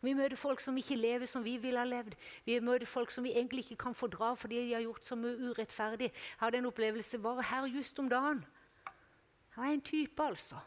Vi 0.02 0.14
møter 0.18 0.40
folk 0.40 0.62
som 0.64 0.78
ikke 0.78 0.98
lever 0.98 1.30
som 1.30 1.44
vi 1.46 1.58
ville 1.62 1.80
ha 1.80 1.86
levd. 1.86 2.16
Vi 2.46 2.58
møter 2.60 2.90
folk 2.90 3.12
som 3.14 3.26
vi 3.26 3.36
egentlig 3.36 3.66
ikke 3.66 3.84
kan 3.86 3.98
fordra 3.98 4.34
fordi 4.34 4.64
de 4.64 4.74
har 4.74 4.82
gjort 4.86 5.06
så 5.06 5.18
mye 5.20 5.52
urettferdig. 5.52 6.10
Jeg 6.10 6.42
hadde 6.42 6.58
en 6.58 6.70
opplevelse 6.72 7.20
bare 7.22 7.46
her 7.52 7.70
just 7.70 8.00
om 8.02 8.10
dagen. 8.10 8.42
Han 9.52 9.64
var 9.66 9.74
en 9.74 9.82
type, 9.82 10.24
altså. 10.24 10.58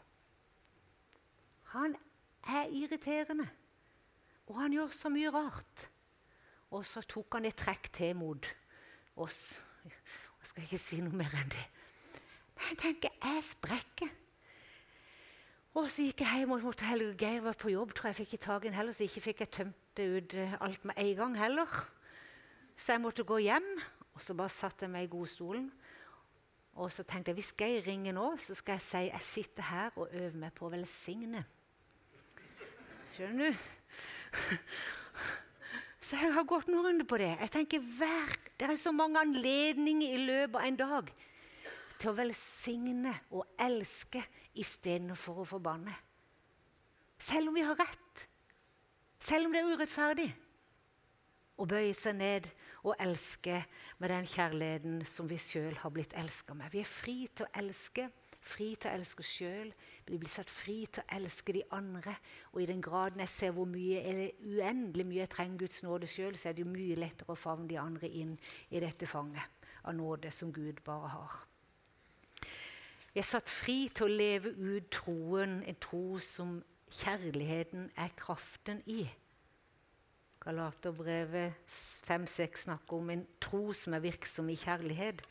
Han 1.75 1.95
er 2.47 2.71
irriterende. 2.71 3.47
Og 4.47 4.59
han 4.61 4.73
gjør 4.73 4.93
så 4.93 5.09
mye 5.09 5.31
rart. 5.33 5.87
Og 6.71 6.85
så 6.85 7.01
tok 7.01 7.37
han 7.37 7.47
et 7.49 7.57
trekk 7.57 7.89
til 7.93 8.15
mot 8.15 8.47
oss. 9.15 9.63
Jeg 9.85 10.51
skal 10.51 10.67
ikke 10.67 10.79
si 10.81 11.01
noe 11.01 11.17
mer 11.17 11.33
enn 11.41 11.51
det. 11.51 11.65
Men 12.55 12.69
jeg 12.71 12.77
tenker, 12.83 13.17
jeg 13.23 13.43
sprekker. 13.43 14.11
Og 15.75 15.89
så 15.91 16.05
gikk 16.07 16.21
jeg 16.23 16.39
hjem 16.39 16.53
og 16.55 16.63
måtte 16.63 16.87
Helge 16.87 17.17
Geir 17.19 17.41
var 17.43 17.57
på 17.59 17.73
jobb, 17.73 17.91
tror 17.91 18.13
jeg 18.13 18.21
fikk 18.21 18.37
tak 18.39 18.63
i 18.63 18.69
den 18.69 18.77
heller, 18.77 18.95
så 18.95 19.03
ikke 19.03 19.25
fikk 19.25 19.41
jeg 19.43 19.51
tømt 19.51 19.99
ut 19.99 20.35
eh, 20.39 20.53
alt 20.63 20.85
med 20.87 20.95
en 21.01 21.15
gang 21.19 21.35
heller. 21.35 21.73
Så 22.79 22.93
jeg 22.93 23.03
måtte 23.03 23.25
gå 23.27 23.41
hjem. 23.43 23.67
Og 24.15 24.23
så 24.23 24.33
bare 24.33 24.53
satte 24.55 24.85
jeg 24.85 24.93
meg 24.93 25.09
i 25.09 25.11
godstolen. 25.11 25.65
Og 26.79 26.91
så 26.91 27.03
tenkte 27.03 27.33
jeg 27.33 27.41
hvis 27.41 27.51
Geir 27.59 27.83
ringer 27.87 28.15
nå, 28.15 28.29
så 28.39 28.55
skal 28.55 28.77
jeg 28.79 28.85
si 28.85 29.01
jeg 29.09 29.23
sitter 29.23 29.67
her 29.67 29.99
og 29.99 30.07
øver 30.11 30.39
meg 30.39 30.55
på 30.55 30.67
å 30.67 30.71
velsigne. 30.71 31.43
Skjønner 33.15 33.51
du? 33.51 33.59
Så 36.05 36.19
jeg 36.21 36.35
har 36.35 36.43
gått 36.45 36.67
noen 36.69 36.85
runder 36.85 37.07
på 37.09 37.17
det. 37.17 37.31
Jeg 37.39 37.51
tenker 37.51 37.85
hver, 37.97 38.35
Det 38.59 38.67
er 38.69 38.75
så 38.77 38.91
mange 38.93 39.19
anledninger 39.19 40.13
i 40.13 40.19
løpet 40.21 40.59
av 40.59 40.67
en 40.67 40.75
dag 40.77 41.07
til 41.97 42.11
å 42.11 42.17
velsigne 42.19 43.13
og 43.31 43.47
elske 43.57 44.21
istedenfor 44.61 45.43
å 45.43 45.49
forbanne. 45.55 45.93
Selv 47.19 47.49
om 47.49 47.55
vi 47.55 47.63
har 47.65 47.77
rett. 47.79 48.27
Selv 49.19 49.47
om 49.47 49.55
det 49.55 49.61
er 49.63 49.71
urettferdig. 49.75 50.29
Å 51.55 51.65
bøye 51.71 51.93
seg 51.95 52.17
ned 52.19 52.47
og 52.85 52.99
elske 52.99 53.61
med 54.03 54.11
den 54.11 54.27
kjærligheten 54.27 54.97
som 55.07 55.29
vi 55.29 55.37
sjøl 55.39 55.77
har 55.79 55.93
blitt 55.95 56.13
elska 56.19 56.53
med. 56.57 56.67
Vi 56.73 56.81
er 56.83 56.89
fri 56.89 57.15
til 57.31 57.47
å 57.47 57.53
elske, 57.61 58.09
fri 58.43 58.73
til 58.75 58.91
å 58.91 58.97
elske 58.99 59.23
oss 59.23 59.31
sjøl. 59.39 59.71
Vi 60.05 60.19
blir 60.19 60.29
satt 60.31 60.51
fri 60.51 60.81
til 60.85 61.05
å 61.05 61.17
elske 61.17 61.55
de 61.55 61.63
andre. 61.73 62.17
Og 62.53 62.61
i 62.61 62.67
den 62.69 62.83
graden 62.83 63.23
jeg 63.23 63.31
ser 63.31 63.55
hvor 63.55 63.71
mye, 63.71 64.03
eller 64.03 64.35
uendelig 64.43 65.07
mye 65.07 65.23
jeg 65.23 65.33
trenger 65.37 65.63
Guds 65.63 65.81
nåde 65.87 66.11
sjøl, 66.11 66.35
så 66.37 66.51
er 66.51 66.57
det 66.57 66.65
jo 66.65 66.75
mye 66.75 66.99
lettere 66.99 67.33
å 67.33 67.39
favne 67.39 67.71
de 67.71 67.79
andre 67.81 68.11
inn 68.11 68.35
i 68.69 68.83
dette 68.83 69.07
fanget 69.09 69.65
av 69.85 69.95
nåde 69.95 70.33
som 70.35 70.51
Gud 70.53 70.83
bare 70.85 71.15
har. 71.15 71.41
Vi 73.15 73.21
er 73.21 73.27
satt 73.29 73.47
fri 73.47 73.85
til 73.95 74.09
å 74.09 74.11
leve 74.11 74.51
ut 74.59 74.89
troen, 74.91 75.61
en 75.63 75.77
tro 75.79 76.17
som 76.19 76.57
kjærligheten 76.91 77.85
er 77.95 78.09
kraften 78.19 78.81
i. 78.91 79.05
Galaterbrevet 80.43 81.55
5-6 81.63 82.65
snakker 82.65 82.97
om 82.97 83.13
en 83.13 83.23
tro 83.39 83.69
som 83.71 83.95
er 83.95 84.03
virksom 84.03 84.51
i 84.51 84.57
kjærlighet. 84.59 85.23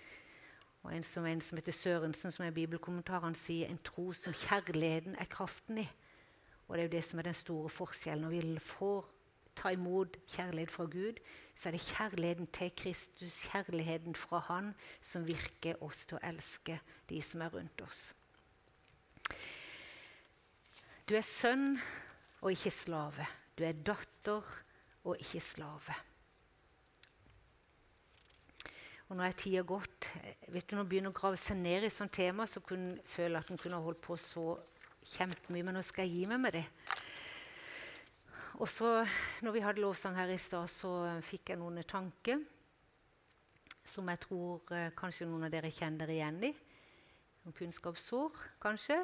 Og 0.80 0.94
en 0.96 1.04
som, 1.04 1.28
en 1.28 1.44
som 1.44 1.60
heter 1.60 1.76
Sørensen, 1.76 2.32
som 2.32 2.46
er 2.46 2.56
bibelkommentaren, 2.56 3.36
sier 3.36 3.68
en 3.68 3.82
tro 3.84 4.14
som 4.16 4.32
kjærligheten 4.32 5.20
er 5.20 5.28
kraften 5.28 5.84
i. 5.84 5.88
Og 6.64 6.78
det 6.78 6.86
er 6.86 6.88
jo 6.88 6.96
det 6.96 7.04
som 7.04 7.20
er 7.20 7.28
den 7.28 7.36
store 7.36 7.68
forskjellen. 7.68 8.24
Når 8.24 8.32
vi 8.32 8.64
får 8.64 9.12
ta 9.60 9.76
imot 9.76 10.16
kjærlighet 10.24 10.72
fra 10.72 10.88
Gud, 10.88 11.20
så 11.54 11.68
er 11.68 11.76
det 11.76 11.84
kjærligheten 11.86 12.48
til 12.54 12.72
Kristus, 12.76 13.44
kjærligheten 13.50 14.16
fra 14.18 14.40
Han, 14.48 14.72
som 15.00 15.26
virker 15.26 15.78
oss 15.82 16.04
til 16.06 16.18
å 16.18 16.24
elske 16.26 16.80
de 17.08 17.20
som 17.22 17.44
er 17.46 17.54
rundt 17.54 17.84
oss. 17.86 18.08
Du 21.08 21.14
er 21.14 21.26
sønn 21.26 21.76
og 22.40 22.50
ikke 22.52 22.72
slave. 22.74 23.26
Du 23.54 23.62
er 23.64 23.76
datter 23.86 24.42
og 25.04 25.20
ikke 25.20 25.40
slave. 25.40 25.94
Og 29.10 29.18
nå 29.18 29.24
er 29.26 29.36
tida 29.36 29.62
gått. 29.68 30.08
Vet 30.48 30.66
du, 30.66 30.74
Når 30.74 30.82
en 30.82 30.88
begynner 30.88 31.12
å 31.12 31.16
grave 31.16 31.38
seg 31.38 31.60
ned 31.60 31.84
i 31.84 31.92
sånt 31.92 32.14
tema, 32.16 32.46
så 32.48 32.64
kunne 32.64 32.96
en 32.96 33.02
føle 33.06 33.38
at 33.38 33.50
en 33.52 33.60
kunne 33.60 33.82
holdt 33.84 34.00
på 34.02 34.16
så 34.18 34.56
kjempemye. 35.12 35.62
Men 35.62 35.76
nå 35.76 35.82
skal 35.84 36.08
jeg 36.08 36.16
gi 36.16 36.30
meg 36.30 36.40
med 36.40 36.56
det. 36.56 36.64
Og 38.54 38.68
så, 38.70 39.00
når 39.42 39.52
vi 39.52 39.62
hadde 39.64 39.82
lovsang 39.82 40.14
her 40.14 40.30
i 40.30 40.38
stad, 40.38 40.70
så 40.70 40.92
fikk 41.26 41.50
jeg 41.50 41.58
noen 41.58 41.82
tanker 41.88 42.38
som 43.84 44.08
jeg 44.08 44.20
tror 44.22 44.72
eh, 44.72 44.92
kanskje 44.96 45.26
noen 45.28 45.44
av 45.44 45.52
dere 45.52 45.72
kjenner 45.74 46.08
igjen 46.08 46.38
i. 46.48 46.52
Noen 47.44 47.56
kunnskapsord, 47.58 48.38
kanskje. 48.62 49.02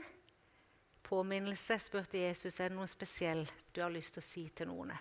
Påminnelse, 1.05 1.77
spurte 1.83 2.23
Jesus. 2.23 2.61
Er 2.61 2.71
det 2.71 2.79
noe 2.79 2.89
spesielt 2.89 3.67
du 3.75 3.83
har 3.83 3.93
lyst 3.93 4.17
til 4.17 4.23
å 4.23 4.29
si 4.29 4.47
til 4.57 4.71
noen? 4.71 4.95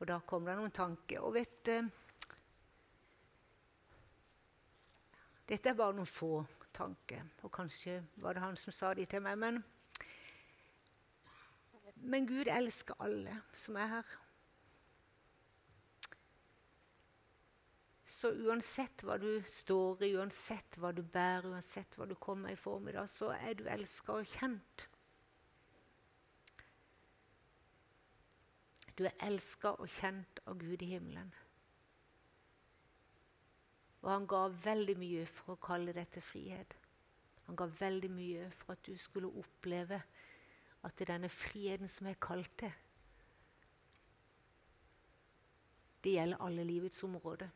Og 0.00 0.08
da 0.08 0.18
kom 0.26 0.48
det 0.48 0.56
noen 0.58 0.74
tanker. 0.74 1.22
Og 1.24 1.36
vet 1.36 1.60
du 1.68 1.76
Dette 5.50 5.72
er 5.72 5.74
bare 5.74 5.96
noen 5.96 6.06
få 6.06 6.44
tanker. 6.70 7.24
Og 7.42 7.50
kanskje 7.50 7.96
var 8.22 8.36
det 8.36 8.44
han 8.44 8.58
som 8.60 8.74
sa 8.74 8.92
de 8.94 9.06
til 9.10 9.22
meg. 9.24 9.38
Men, 9.40 9.56
men 12.00 12.26
Gud 12.26 12.48
elsker 12.48 12.96
alle 13.02 13.34
som 13.54 13.76
er 13.76 13.94
her. 13.96 14.12
Så 18.10 18.32
uansett 18.42 19.04
hva 19.06 19.16
du 19.22 19.30
står 19.48 20.02
i, 20.04 20.14
uansett 20.18 20.76
hva 20.80 20.90
du 20.92 21.02
bærer, 21.02 21.52
uansett 21.52 21.94
hva 21.96 22.08
du 22.10 22.16
kommer 22.18 22.52
i 22.52 22.58
formiddag, 22.58 23.06
så 23.08 23.30
er 23.36 23.54
du 23.56 23.68
elska 23.70 24.16
og 24.18 24.26
kjent. 24.28 24.86
Du 28.98 29.06
er 29.08 29.14
elska 29.24 29.76
og 29.80 29.88
kjent 29.88 30.42
av 30.50 30.58
Gud 30.60 30.82
i 30.84 30.90
himmelen. 30.90 31.30
Og 34.02 34.10
han 34.10 34.26
ga 34.28 34.42
veldig 34.52 34.96
mye 35.00 35.24
for 35.28 35.54
å 35.54 35.62
kalle 35.62 35.94
dette 35.96 36.20
frihet. 36.24 36.76
Han 37.46 37.56
ga 37.56 37.68
veldig 37.80 38.10
mye 38.12 38.50
for 38.54 38.74
at 38.74 38.84
du 38.84 38.96
skulle 39.00 39.32
oppleve 39.40 40.02
at 40.82 40.96
det 40.96 41.06
er 41.06 41.14
denne 41.14 41.28
friheten 41.32 41.88
som 41.88 42.08
er 42.08 42.20
kalt 42.20 42.52
til, 42.58 42.72
det 46.00 46.14
gjelder 46.16 46.40
alle 46.40 46.64
livets 46.64 47.02
områder. 47.04 47.48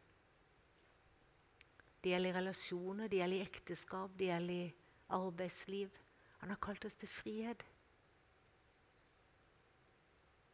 Det 2.04 2.10
gjelder 2.10 2.30
i 2.30 2.36
relasjoner, 2.36 3.08
det 3.08 3.16
gjelder 3.16 3.36
i 3.38 3.46
ekteskap, 3.46 4.18
det 4.18 4.26
gjelder 4.28 4.54
i 4.54 4.74
arbeidsliv. 5.16 5.94
Han 6.42 6.52
har 6.52 6.60
kalt 6.60 6.84
oss 6.84 6.98
til 7.00 7.08
frihet. 7.08 7.64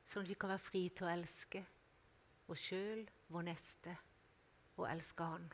Sånn 0.07 0.23
at 0.23 0.31
vi 0.31 0.37
kan 0.39 0.53
være 0.53 0.63
fri 0.63 0.85
til 0.95 1.09
å 1.09 1.11
elske 1.11 1.65
oss 2.51 2.63
sjøl, 2.69 3.03
vår 3.31 3.47
neste, 3.47 3.97
og 4.79 4.87
elske 4.91 5.27
Han. 5.27 5.51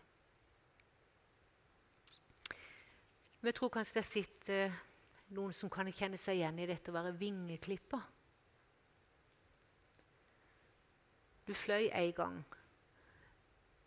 Men 3.41 3.51
jeg 3.53 3.59
tror 3.59 3.73
kanskje 3.73 3.99
det 4.01 4.07
sitter 4.09 4.77
noen 5.35 5.55
som 5.57 5.71
kan 5.73 5.89
kjenne 5.91 6.19
seg 6.21 6.39
igjen 6.39 6.61
i 6.63 6.69
dette 6.69 6.93
å 6.93 6.97
være 6.97 7.17
vingeklipper. 7.19 8.05
Du 11.47 11.55
fløy 11.55 11.89
en 11.95 12.13
gang, 12.15 12.39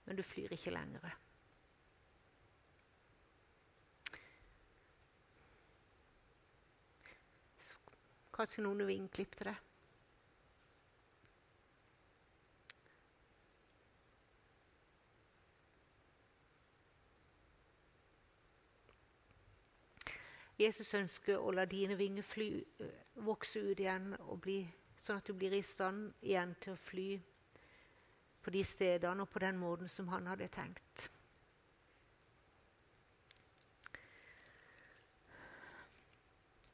men 0.05 0.19
du 0.19 0.23
flyr 0.23 0.55
ikke 0.55 0.71
lenger. 0.71 1.15
Kanskje 8.39 8.63
noen 8.63 8.85
vingeklippet 8.87 9.49
det. 9.49 9.57
Jesus 20.59 20.91
ønsker 20.97 21.39
å 21.39 21.53
la 21.55 21.63
dine 21.69 21.95
vinger 21.95 22.25
fly, 22.25 22.49
vokse 23.23 23.61
ut 23.63 23.79
igjen, 23.79 24.11
bli, 24.43 24.57
sånn 24.99 25.21
at 25.21 25.29
du 25.29 25.31
blir 25.33 25.53
i 25.55 25.63
stand 25.63 26.09
igjen 26.19 26.51
til 26.59 26.75
å 26.75 26.79
fly 26.79 27.13
på 28.43 28.51
de 28.51 28.63
stedene 28.67 29.23
og 29.23 29.31
på 29.31 29.39
den 29.39 29.59
måten 29.59 29.87
som 29.87 30.09
han 30.11 30.27
hadde 30.27 30.49
tenkt. 30.51 31.07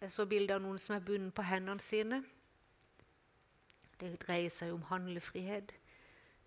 Jeg 0.02 0.12
så 0.14 0.26
bilde 0.30 0.58
av 0.58 0.66
noen 0.66 0.82
som 0.82 0.98
er 0.98 1.06
bundet 1.06 1.34
på 1.34 1.46
hendene 1.46 1.82
sine. 1.82 2.20
Det 4.02 4.12
dreier 4.22 4.52
seg 4.54 4.74
om 4.74 4.84
handlefrihet. 4.90 5.72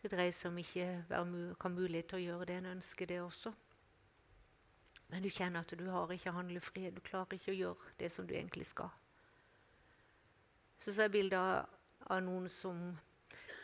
Det 0.03 0.11
dreier 0.13 0.35
seg 0.35 0.53
om 0.53 0.61
ikke 0.63 0.91
ha 1.09 1.71
mulighet 1.73 2.11
til 2.11 2.19
å 2.19 2.27
gjøre 2.27 2.51
det 2.51 2.59
en 2.61 2.71
ønsker, 2.77 3.09
det 3.11 3.23
også. 3.23 3.55
Men 5.09 5.25
du 5.25 5.31
kjenner 5.33 5.65
at 5.65 5.73
du 5.73 5.87
har 5.89 6.11
ikke 6.13 6.35
handlefrihet. 6.37 6.97
Du 6.97 7.05
klarer 7.05 7.39
ikke 7.39 7.55
å 7.55 7.59
gjøre 7.59 7.93
det 8.01 8.11
som 8.13 8.27
du 8.29 8.35
egentlig 8.37 8.67
skal. 8.69 8.91
Så 10.79 10.93
ser 10.93 11.09
jeg 11.09 11.17
bilder 11.17 11.65
av, 12.09 12.21
noen 12.25 12.49
som, 12.53 12.83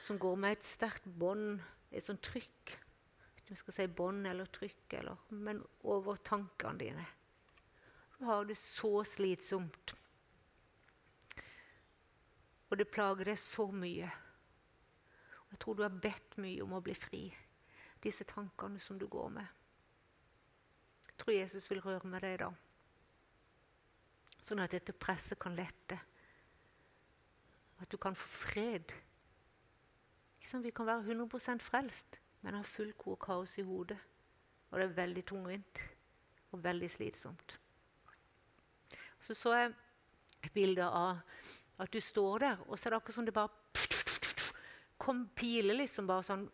som, 0.03 0.19
går 0.21 0.41
med 0.41 0.57
et 0.57 0.67
sterkt 0.67 1.05
bånd, 1.05 1.61
et 1.93 2.05
sånt 2.05 2.25
trykk. 2.25 2.75
Jeg 3.45 3.61
skal 3.61 3.77
si 3.77 3.87
bånd 3.93 4.27
eller 4.27 4.49
trykk, 4.49 4.97
eller, 4.99 5.29
men 5.37 5.61
over 5.93 6.17
tankene 6.25 6.81
dine. 6.81 7.05
Du 8.17 8.25
har 8.25 8.47
det 8.49 8.57
så 8.59 9.03
slitsomt. 9.07 9.95
Og 12.71 12.79
det 12.81 12.89
plager 12.91 13.29
deg 13.31 13.39
så 13.39 13.69
mye. 13.71 14.09
Jeg 15.53 15.61
tror 15.63 15.77
du 15.77 15.85
har 15.85 16.01
bedt 16.03 16.39
mye 16.43 16.65
om 16.65 16.73
å 16.75 16.83
bli 16.83 16.97
fri. 16.99 17.27
Disse 18.03 18.27
tankene 18.27 18.81
som 18.83 18.99
du 18.99 19.07
går 19.13 19.29
med. 19.37 19.64
Jeg 21.15 21.23
tror 21.23 21.35
Jesus 21.37 21.71
vil 21.71 21.81
røre 21.81 22.09
med 22.11 22.25
deg 22.27 22.41
da. 22.43 22.49
Sånn 24.43 24.61
at 24.65 24.75
dette 24.75 24.93
presset 24.99 25.39
kan 25.39 25.55
lette. 25.55 25.97
At 27.79 27.91
du 27.91 27.97
kan 28.03 28.17
få 28.19 28.27
fred. 28.51 28.95
Sånn, 30.43 30.65
vi 30.67 30.75
kan 30.75 30.89
være 30.91 31.07
100% 31.15 31.63
frelst, 31.63 32.19
men 32.43 32.59
ha 32.59 32.65
full 32.67 32.91
kaos 32.99 33.55
i 33.63 33.65
hodet. 33.65 33.97
Og 34.73 34.81
det 34.81 34.89
er 34.89 34.97
veldig 34.99 35.23
tungvint 35.31 35.81
og 36.51 36.65
veldig 36.67 36.91
slitsomt. 36.91 37.57
Så 39.23 39.39
så 39.39 39.55
jeg 39.55 39.71
et 40.43 40.53
bilde 40.53 40.85
av 40.85 41.23
at 41.79 41.95
du 41.95 42.01
står 42.03 42.43
der, 42.43 42.67
og 42.67 42.75
så 42.75 42.89
er 42.89 42.97
det 42.97 42.99
akkurat 42.99 43.17
som 43.17 43.31
det 43.31 43.39
bare 43.39 43.63
kom 44.99 45.25
piler 45.37 45.79
liksom 45.79 46.11
bare 46.11 46.27
sånn 46.27 46.45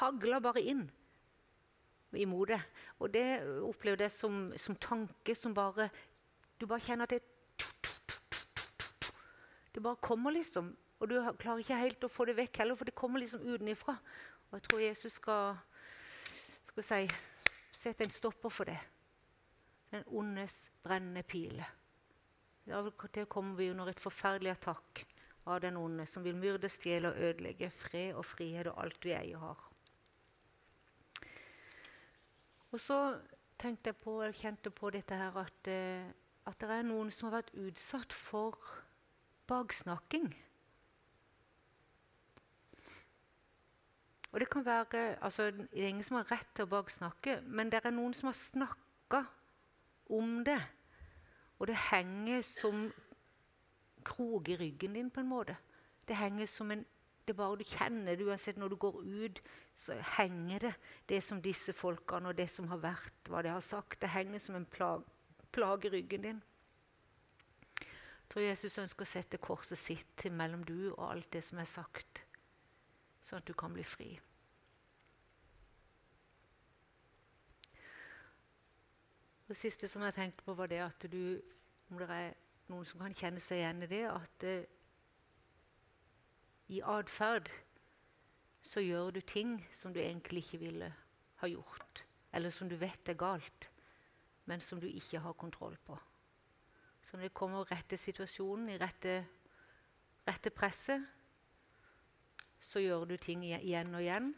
Hagler 0.00 0.40
bare 0.40 0.62
inn 0.64 0.86
imot 2.18 2.48
det. 2.48 2.60
Og 2.98 3.12
det 3.14 3.24
opplever 3.62 4.06
jeg 4.06 4.14
som, 4.14 4.52
som 4.56 4.76
tanke 4.76 5.34
som 5.34 5.54
bare 5.54 5.90
Du 6.60 6.66
bare 6.66 6.80
kjenner 6.80 7.04
at 7.04 7.10
det 7.10 7.22
Det 9.74 9.82
bare 9.82 9.96
kommer, 9.96 10.30
liksom. 10.30 10.76
Og 11.00 11.08
du 11.08 11.14
klarer 11.38 11.62
ikke 11.62 11.76
helt 11.78 12.04
å 12.04 12.10
få 12.10 12.24
det 12.28 12.36
vekk 12.36 12.58
heller, 12.58 12.76
for 12.76 12.84
det 12.84 12.94
kommer 12.98 13.22
liksom 13.22 13.44
utenfra. 13.46 13.94
Og 14.50 14.56
jeg 14.58 14.62
tror 14.66 14.80
Jesus 14.82 15.12
skal, 15.12 15.60
skal 16.66 16.84
si, 16.84 16.98
sette 17.72 18.04
en 18.04 18.10
stopper 18.10 18.52
for 18.52 18.68
det. 18.68 18.78
Den 19.94 20.02
ondes 20.06 20.70
brennende 20.82 21.22
pile. 21.22 21.64
Til 22.66 23.26
kommer 23.26 23.56
vi 23.56 23.70
under 23.70 23.88
et 23.88 24.02
forferdelig 24.02 24.52
attakk 24.52 25.04
av 25.46 25.62
den 25.62 25.78
onde, 25.80 26.06
som 26.06 26.24
vil 26.24 26.36
myrde, 26.36 26.68
stjele 26.68 27.10
og 27.10 27.18
ødelegge 27.18 27.70
fred 27.70 28.14
og 28.14 28.26
frihet 28.26 28.68
og 28.70 28.82
alt 28.84 29.04
vi 29.04 29.14
eier 29.16 29.38
og 29.38 29.46
har. 29.48 29.69
Og 32.70 32.80
så 32.80 32.98
tenkte 33.58 33.90
jeg 33.90 33.96
på, 34.00 34.20
jeg 34.22 34.38
kjente 34.40 34.70
på 34.70 34.90
dette 34.94 35.16
her 35.16 35.36
at, 35.40 35.68
eh, 35.68 36.06
at 36.46 36.60
det 36.60 36.70
er 36.70 36.86
noen 36.86 37.10
som 37.10 37.28
har 37.28 37.40
vært 37.40 37.54
utsatt 37.58 38.14
for 38.14 38.56
baksnakking. 39.50 40.30
Og 44.30 44.40
det 44.40 44.46
kan 44.50 44.64
være, 44.64 45.22
altså 45.22 45.50
det 45.50 45.68
er 45.74 45.88
ingen 45.90 46.06
som 46.06 46.20
har 46.20 46.30
rett 46.30 46.50
til 46.54 46.68
å 46.68 46.70
baksnakke, 46.70 47.40
men 47.50 47.70
det 47.72 47.80
er 47.82 47.94
noen 47.94 48.14
som 48.14 48.30
har 48.30 48.38
snakka 48.38 49.24
om 50.14 50.44
det. 50.46 50.60
Og 51.58 51.66
det 51.66 51.76
henger 51.90 52.44
som 52.46 52.86
krok 54.06 54.48
i 54.48 54.56
ryggen 54.56 54.94
din, 54.94 55.10
på 55.10 55.20
en 55.20 55.28
måte. 55.28 55.56
Det 56.08 56.16
henger 56.16 56.46
som 56.46 56.70
en 56.70 56.84
det 57.30 57.38
bare 57.38 57.58
du 57.60 57.64
kjenner 57.64 58.18
det, 58.18 58.26
uansett 58.26 58.58
når 58.60 58.72
du 58.72 58.76
går 58.82 59.00
ut, 59.24 59.40
så 59.74 59.96
henger 60.16 60.66
det, 60.66 60.72
det 61.08 61.20
som 61.24 61.42
disse 61.42 61.74
folkene 61.76 62.30
og 62.30 62.38
det 62.38 62.48
som 62.50 62.68
har 62.72 62.82
vært, 62.82 63.18
hva 63.30 63.42
de 63.46 63.52
har 63.54 63.64
sagt. 63.64 64.00
Det 64.02 64.12
henger 64.12 64.42
som 64.42 64.58
en 64.58 64.68
plage, 64.68 65.06
plage 65.54 65.88
i 65.88 65.94
ryggen 65.96 66.26
din. 66.26 66.40
Jeg 67.80 68.34
tror 68.34 68.46
Jesus 68.46 68.78
ønsker 68.78 69.06
å 69.06 69.10
sette 69.10 69.40
korset 69.42 69.78
sitt 69.78 70.26
mellom 70.30 70.62
du 70.66 70.92
og 70.92 71.06
alt 71.08 71.30
det 71.34 71.42
som 71.42 71.58
er 71.58 71.70
sagt, 71.70 72.24
sånn 73.26 73.40
at 73.40 73.48
du 73.48 73.56
kan 73.58 73.74
bli 73.74 73.86
fri. 73.86 74.12
Det 79.50 79.56
siste 79.58 79.88
som 79.90 80.04
jeg 80.06 80.14
tenkte 80.14 80.44
på, 80.46 80.54
var 80.54 80.70
det 80.70 80.78
at 80.84 81.08
du, 81.10 81.40
om 81.90 81.98
det 81.98 82.06
er 82.06 82.28
noen 82.70 82.86
som 82.86 83.02
kan 83.02 83.16
kjenne 83.18 83.42
seg 83.42 83.64
igjen 83.64 83.82
i 83.82 83.88
det, 83.90 84.04
at 84.06 84.46
uh, 84.46 84.79
i 86.70 86.80
atferd 86.86 87.50
så 88.62 88.82
gjør 88.84 89.10
du 89.16 89.20
ting 89.24 89.56
som 89.74 89.94
du 89.94 90.00
egentlig 90.02 90.44
ikke 90.44 90.60
ville 90.62 90.90
ha 91.40 91.48
gjort, 91.48 92.04
eller 92.32 92.52
som 92.54 92.68
du 92.68 92.76
vet 92.78 93.08
er 93.08 93.18
galt, 93.18 93.70
men 94.46 94.62
som 94.62 94.80
du 94.80 94.86
ikke 94.86 95.22
har 95.24 95.38
kontroll 95.40 95.76
på. 95.86 95.96
Så 97.02 97.16
når 97.16 97.30
det 97.30 97.34
kommer 97.34 97.70
rette 97.70 97.96
situasjonen, 97.96 98.68
i 98.68 98.78
rette, 98.78 99.16
rette 100.28 100.52
presset, 100.52 101.02
så 102.60 102.82
gjør 102.82 103.06
du 103.08 103.16
ting 103.16 103.42
igjen 103.46 103.94
og 103.94 104.04
igjen 104.04 104.34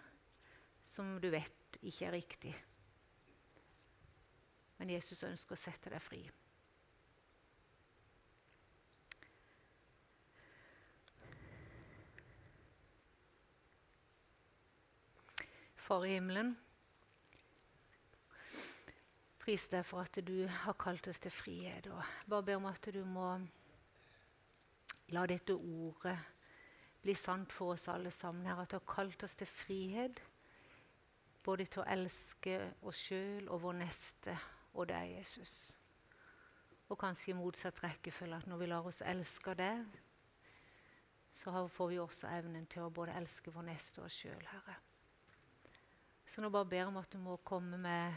som 0.87 1.17
du 1.21 1.29
vet 1.33 1.81
ikke 1.83 2.07
er 2.07 2.15
riktig. 2.15 2.53
Men 4.79 4.95
Jesus 4.95 5.25
ønsker 5.27 5.57
å 5.57 5.63
sette 5.63 5.91
deg 5.91 6.03
fri. 6.03 6.23
Far 15.83 16.05
i 16.07 16.13
himmelen, 16.15 16.53
pris 19.43 19.65
deg 19.73 19.83
for 19.83 20.05
at 20.05 20.21
du 20.23 20.45
har 20.47 20.77
kalt 20.79 21.09
oss 21.11 21.19
til 21.25 21.35
frihet. 21.35 21.89
og 21.91 22.05
Bare 22.31 22.47
ber 22.47 22.61
om 22.61 22.69
at 22.71 22.87
du 22.95 23.01
må 23.03 23.33
la 25.11 25.25
dette 25.27 25.57
ordet 25.57 26.15
bli 27.03 27.17
sant 27.19 27.51
for 27.51 27.75
oss 27.75 27.89
alle 27.91 28.13
sammen 28.15 28.47
her. 28.47 28.61
At 28.63 28.71
du 28.71 28.79
har 28.79 28.87
kalt 28.87 29.27
oss 29.27 29.35
til 29.41 29.51
frihet, 29.51 30.23
både 31.43 31.67
til 31.67 31.83
å 31.83 31.89
elske 31.97 32.61
oss 32.87 33.03
sjøl 33.09 33.51
og 33.51 33.65
vår 33.65 33.81
neste 33.81 34.37
og 34.77 34.87
deg, 34.93 35.17
Jesus. 35.17 35.57
Og 36.87 37.01
kanskje 37.03 37.33
i 37.33 37.39
motsatt 37.41 37.83
rekkefølge 37.83 38.39
at 38.39 38.47
når 38.47 38.63
vi 38.63 38.71
lar 38.71 38.87
oss 38.87 39.03
elske 39.03 39.59
deg, 39.59 39.83
så 41.35 41.67
får 41.67 41.91
vi 41.91 41.99
også 41.99 42.31
evnen 42.39 42.71
til 42.71 42.87
å 42.87 42.95
både 42.95 43.19
elske 43.19 43.51
vår 43.51 43.73
neste 43.73 44.05
og 44.05 44.13
oss 44.13 44.23
sjøl, 44.23 44.47
Herre. 44.55 44.79
Så 46.27 46.41
nå 46.41 46.51
bare 46.51 46.69
ber 46.69 46.77
jeg 46.77 46.91
om 46.91 47.01
at 47.01 47.13
du 47.13 47.19
må 47.19 47.37
komme 47.45 47.79
med 47.79 48.15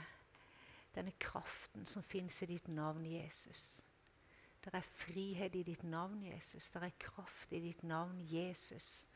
denne 0.96 1.12
kraften 1.20 1.86
som 1.86 2.04
fins 2.04 2.42
i 2.42 2.50
ditt 2.54 2.68
navn, 2.72 3.06
Jesus. 3.06 3.84
Det 4.64 4.74
er 4.74 4.82
frihet 4.82 5.56
i 5.56 5.64
ditt 5.64 5.84
navn, 5.84 6.24
Jesus. 6.24 6.72
Det 6.72 6.84
er 6.84 7.00
kraft 7.00 7.52
i 7.54 7.60
ditt 7.62 7.84
navn, 7.84 8.22
Jesus. 8.22 9.08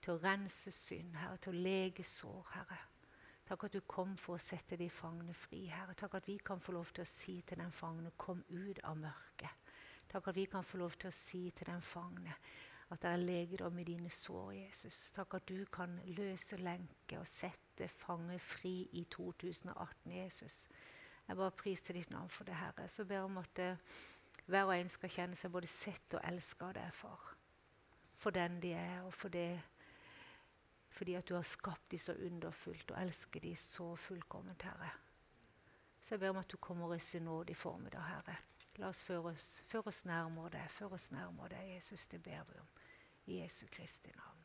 Til 0.00 0.14
å 0.14 0.20
rense 0.22 0.72
synd, 0.72 1.16
Herre. 1.20 1.40
Til 1.42 1.52
å 1.52 1.64
lege 1.66 2.04
sår, 2.06 2.52
Herre. 2.54 2.78
Takk 3.44 3.66
at 3.66 3.74
du 3.76 3.82
kom 3.84 4.14
for 4.16 4.38
å 4.38 4.40
sette 4.40 4.78
de 4.80 4.88
fangene 4.88 5.34
fri, 5.36 5.66
Herre. 5.68 5.92
Takk 5.98 6.16
at 6.16 6.28
vi 6.28 6.38
kan 6.40 6.62
få 6.64 6.72
lov 6.78 6.94
til 6.94 7.04
å 7.04 7.08
si 7.08 7.42
til 7.44 7.60
den 7.60 7.74
fangne, 7.74 8.14
kom 8.16 8.40
ut 8.48 8.80
av 8.84 8.96
mørket. 8.96 9.66
Takk 10.08 10.30
at 10.30 10.38
vi 10.38 10.46
kan 10.48 10.64
få 10.64 10.80
lov 10.80 10.96
til 10.96 11.10
å 11.10 11.16
si 11.16 11.50
til 11.50 11.68
den 11.68 11.84
fangne 11.84 12.32
at 12.94 13.02
det 13.02 13.10
er 13.10 13.20
legedom 13.20 13.78
i 13.80 13.84
dine 13.84 14.10
sår, 14.12 14.52
Jesus. 14.52 15.10
Takk 15.12 15.36
at 15.40 15.48
du 15.48 15.64
kan 15.72 15.98
løse 16.16 16.56
lenker 16.60 17.20
og 17.20 17.28
sette 17.28 17.63
fange 17.90 18.38
fri 18.38 18.88
i 18.92 19.04
2018, 19.10 20.12
Jesus. 20.12 20.68
Jeg 21.28 21.36
bare 21.36 21.50
priser 21.50 21.94
ditt 21.96 22.10
navn 22.10 22.28
for 22.28 22.44
det, 22.44 22.54
Herre. 22.54 22.88
Så 22.88 23.04
ber 23.04 23.14
jeg 23.14 23.24
om 23.24 23.38
at 23.40 23.60
uh, 23.64 23.94
hver 24.46 24.68
og 24.68 24.74
en 24.76 24.92
skal 24.92 25.10
kjenne 25.10 25.38
seg 25.38 25.52
både 25.52 25.70
sett 25.70 26.14
og 26.14 26.24
elska 26.28 26.68
av 26.68 26.74
deg, 26.76 26.90
far. 26.92 27.30
For 28.20 28.34
den 28.34 28.60
de 28.62 28.74
er, 28.76 29.00
og 29.04 29.14
for 29.14 29.32
det 29.32 29.48
fordi 30.94 31.16
at 31.18 31.26
du 31.26 31.34
har 31.34 31.42
skapt 31.42 31.90
dem 31.90 31.98
så 31.98 32.14
underfullt 32.22 32.92
og 32.94 33.00
elsker 33.00 33.42
dem 33.42 33.56
så 33.58 33.96
fullkomment, 33.98 34.62
Herre. 34.62 34.92
Så 36.02 36.14
jeg 36.14 36.20
ber 36.20 36.30
om 36.30 36.38
at 36.38 36.50
du 36.52 36.56
kommer 36.56 36.94
oss 36.94 37.14
i 37.14 37.18
nåde 37.18 37.50
i 37.50 37.58
formiddag, 37.58 38.04
Herre. 38.12 38.36
La 38.78 38.90
oss 38.92 39.02
føre 39.06 39.32
oss, 39.34 39.48
føre 39.66 39.90
oss 39.90 40.04
nærmere 40.06 40.54
deg, 40.54 40.70
føre 40.70 40.98
oss 40.98 41.10
nærmere 41.14 41.54
deg, 41.56 41.74
Jesus. 41.76 42.06
Det 42.06 42.22
ber 42.22 42.46
vi 42.50 42.60
om. 42.60 42.72
I 43.26 43.42
Jesu 43.42 43.66
Kristi 43.72 44.12
navn. 44.14 44.44